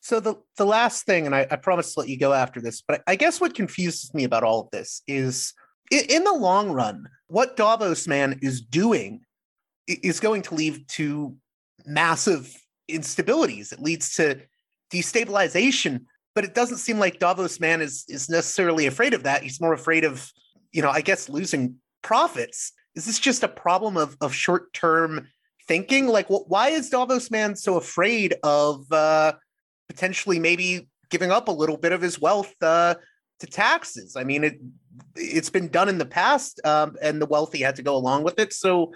[0.01, 2.81] So the the last thing, and I, I promise to let you go after this,
[2.81, 5.53] but I guess what confuses me about all of this is
[5.91, 9.21] in, in the long run, what Davos man is doing
[9.87, 11.35] is going to lead to
[11.85, 12.55] massive
[12.89, 13.73] instabilities.
[13.73, 14.41] It leads to
[14.91, 19.43] destabilization, but it doesn't seem like Davos man is is necessarily afraid of that.
[19.43, 20.31] He's more afraid of,
[20.71, 22.71] you know, I guess losing profits.
[22.95, 25.27] Is this just a problem of of short term
[25.67, 26.07] thinking?
[26.07, 29.33] Like, why is Davos man so afraid of uh,
[29.89, 32.95] potentially maybe giving up a little bit of his wealth uh,
[33.39, 34.15] to taxes?
[34.15, 34.59] I mean, it
[35.15, 38.39] it's been done in the past, um, and the wealthy had to go along with
[38.39, 38.53] it.
[38.53, 38.93] So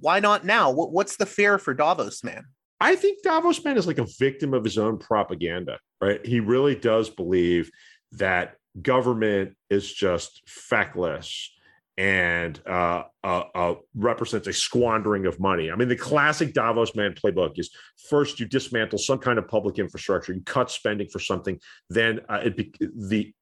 [0.00, 0.70] why not now?
[0.70, 2.44] What, what's the fear for Davos man?
[2.80, 6.24] I think Davos man is like a victim of his own propaganda, right?
[6.26, 7.70] He really does believe
[8.12, 11.50] that government is just feckless
[11.98, 15.70] and uh, uh, uh, represents a squandering of money.
[15.70, 17.70] I mean, the classic Davos man playbook is
[18.08, 21.58] first you dismantle some kind of public infrastructure, you cut spending for something,
[21.90, 23.32] then uh, it be, the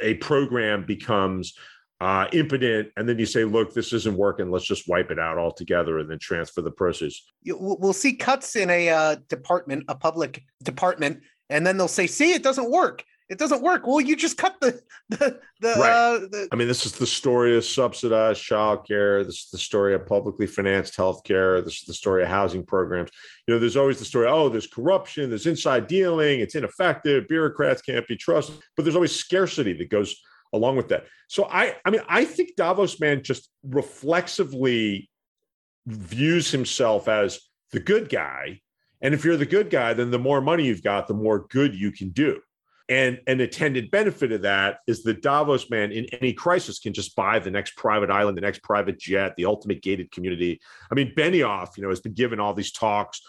[0.00, 1.54] a program becomes
[2.00, 4.50] uh, impotent, and then you say, "Look, this isn't working.
[4.50, 8.68] Let's just wipe it out altogether, and then transfer the proceeds." We'll see cuts in
[8.68, 13.38] a uh, department, a public department, and then they'll say, "See, it doesn't work." It
[13.38, 13.86] doesn't work.
[13.86, 15.68] Well, you just cut the the the.
[15.68, 15.90] Right.
[15.90, 19.24] Uh, the I mean, this is the story of subsidized childcare.
[19.24, 21.64] This is the story of publicly financed healthcare.
[21.64, 23.10] This is the story of housing programs.
[23.46, 24.26] You know, there's always the story.
[24.28, 25.28] Oh, there's corruption.
[25.28, 26.40] There's inside dealing.
[26.40, 27.28] It's ineffective.
[27.28, 28.56] Bureaucrats can't be trusted.
[28.76, 30.14] But there's always scarcity that goes
[30.52, 31.06] along with that.
[31.28, 35.10] So I, I mean, I think Davos man just reflexively
[35.86, 37.40] views himself as
[37.72, 38.60] the good guy.
[39.00, 41.74] And if you're the good guy, then the more money you've got, the more good
[41.74, 42.40] you can do.
[42.88, 47.16] And an attendant benefit of that is the Davos man in any crisis can just
[47.16, 50.60] buy the next private island, the next private jet, the ultimate gated community.
[50.90, 53.20] I mean, Benioff, you know, has been given all these talks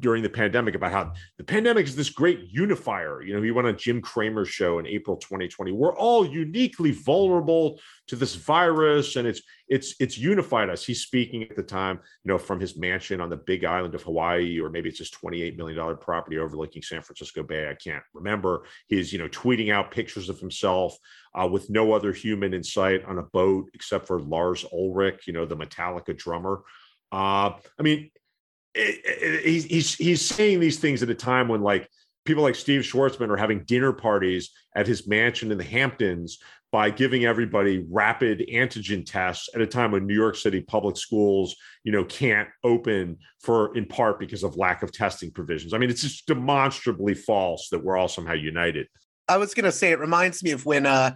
[0.00, 3.22] during the pandemic about how the pandemic is this great unifier.
[3.22, 5.72] You know, he went on Jim Cramer's show in April 2020.
[5.72, 10.84] We're all uniquely vulnerable to this virus, and it's it's it's unified us.
[10.84, 14.02] He's speaking at the time, you know, from his mansion on the big island of
[14.02, 17.68] Hawaii, or maybe it's his $28 million property overlooking San Francisco Bay.
[17.68, 18.64] I can't remember.
[18.88, 20.96] He's, you know, tweeting out pictures of himself
[21.34, 25.32] uh, with no other human in sight on a boat except for Lars Ulrich, you
[25.32, 26.62] know, the Metallica drummer.
[27.12, 28.10] Uh, I mean,
[28.74, 31.88] it, he's he's saying these things at a time when like
[32.24, 36.38] people like Steve Schwarzman are having dinner parties at his mansion in the Hamptons
[36.72, 41.54] by giving everybody rapid antigen tests at a time when New York City public schools,
[41.84, 45.72] you know, can't open for in part because of lack of testing provisions.
[45.72, 48.88] I mean, it's just demonstrably false that we're all somehow united.
[49.28, 51.12] I was gonna say it reminds me of when uh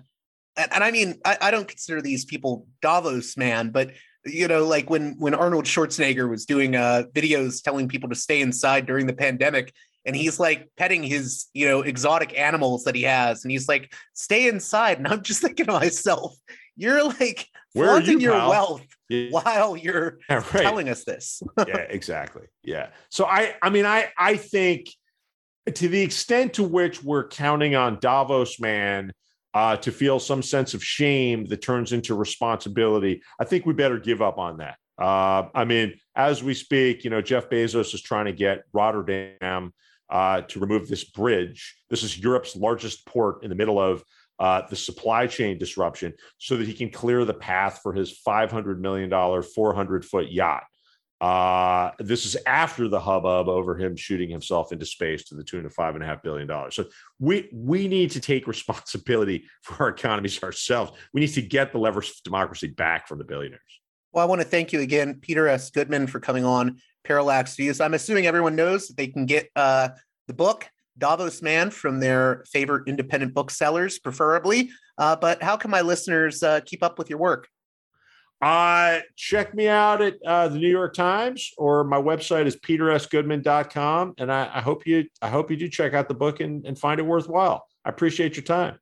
[0.56, 3.90] and I mean I, I don't consider these people Davos man, but
[4.28, 8.40] you know, like when when Arnold Schwarzenegger was doing uh videos telling people to stay
[8.40, 9.72] inside during the pandemic,
[10.04, 13.92] and he's like petting his, you know, exotic animals that he has, and he's like,
[14.14, 14.98] stay inside.
[14.98, 16.36] And I'm just thinking to myself,
[16.76, 18.50] you're like Where flaunting you, your pal?
[18.50, 20.44] wealth Yeah, while you're right.
[20.44, 21.42] telling us this.
[21.66, 22.46] yeah, exactly.
[22.62, 22.88] Yeah.
[23.10, 24.88] So I I mean I I think
[25.74, 29.12] to the extent to which we're counting on Davos man
[29.54, 33.98] uh, to feel some sense of shame that turns into responsibility, I think we better
[33.98, 34.76] give up on that.
[34.98, 39.72] Uh, I mean, as we speak, you know, Jeff Bezos is trying to get Rotterdam
[40.10, 41.76] uh, to remove this bridge.
[41.88, 44.02] This is Europe's largest port in the middle of
[44.38, 48.78] uh, the supply chain disruption, so that he can clear the path for his $500
[48.78, 50.64] million, 400 foot yacht.
[51.20, 55.66] Uh, this is after the hubbub over him shooting himself into space to the tune
[55.66, 56.76] of five and a half billion dollars.
[56.76, 56.84] So
[57.18, 60.92] we we need to take responsibility for our economies ourselves.
[61.12, 63.62] We need to get the levers of democracy back from the billionaires.
[64.12, 65.70] Well, I want to thank you again, Peter S.
[65.70, 67.80] Goodman, for coming on Parallax Views.
[67.80, 69.90] I'm assuming everyone knows that they can get uh,
[70.28, 74.70] the book Davos Man from their favorite independent booksellers, preferably.
[74.96, 77.48] Uh, but how can my listeners uh, keep up with your work?
[78.40, 84.14] Uh, check me out at uh, the New York Times or my website is petersgoodman.com.
[84.18, 86.78] And I, I hope you I hope you do check out the book and, and
[86.78, 87.66] find it worthwhile.
[87.84, 88.78] I appreciate your time.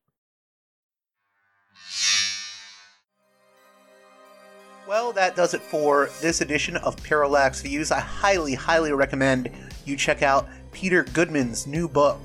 [4.87, 7.91] Well, that does it for this edition of Parallax Views.
[7.91, 9.51] I highly, highly recommend
[9.85, 12.21] you check out Peter Goodman's new book,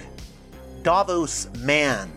[0.84, 2.12] Davos Man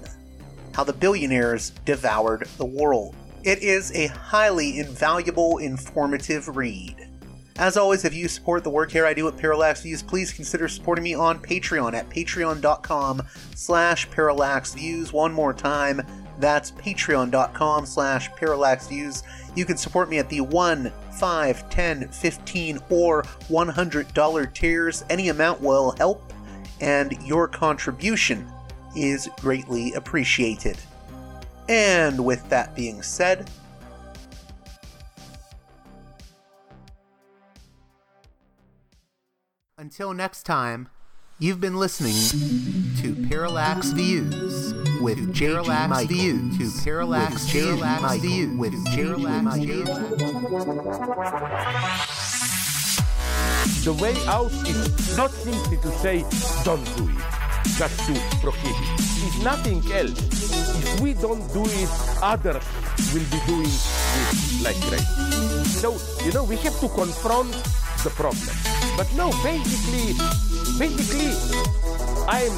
[0.74, 3.14] How the Billionaires Devoured the World.
[3.44, 7.10] It is a highly invaluable, informative read.
[7.58, 10.66] As always, if you support the work here I do at Parallax Views, please consider
[10.66, 13.22] supporting me on Patreon at patreon.com
[13.54, 15.12] slash parallaxviews.
[15.12, 16.00] One more time,
[16.38, 19.22] that's patreon.com slash parallaxviews.
[19.54, 25.04] You can support me at the 1, 5, 10, 15, or $100 tiers.
[25.10, 26.32] Any amount will help,
[26.80, 28.50] and your contribution
[28.96, 30.78] is greatly appreciated.
[31.68, 33.50] And with that being said,
[39.76, 40.88] Until next time,
[41.38, 42.14] you've been listening
[43.02, 46.16] to Parallax Views with Parallax Michael.
[46.16, 48.20] Views to Parallax With Parallax Michael.
[48.20, 49.88] Views with Parallax Views.
[53.84, 56.24] The way out is not simply to say,
[56.64, 57.16] don't do it,
[57.76, 58.76] just to prohibit.
[58.98, 60.43] It's nothing else.
[60.74, 61.90] If we don't do it,
[62.22, 62.64] others
[63.12, 65.64] will be doing it like crazy.
[65.80, 67.52] So, you know, we have to confront
[68.02, 68.56] the problem.
[68.96, 70.14] But no, basically,
[70.78, 71.32] basically,
[72.28, 72.52] I'm,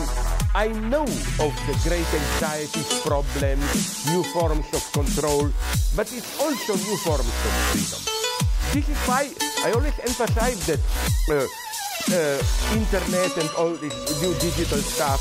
[0.55, 1.05] I know
[1.41, 5.51] of the great anxieties, problems, new forms of control,
[5.95, 8.03] but it's also new forms of freedom.
[8.73, 9.31] This is why
[9.65, 10.81] I always emphasize that
[11.31, 11.47] uh,
[12.13, 12.39] uh,
[12.77, 15.21] internet and all this new digital stuff,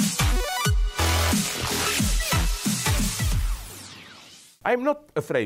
[4.63, 5.39] I'm not afraid.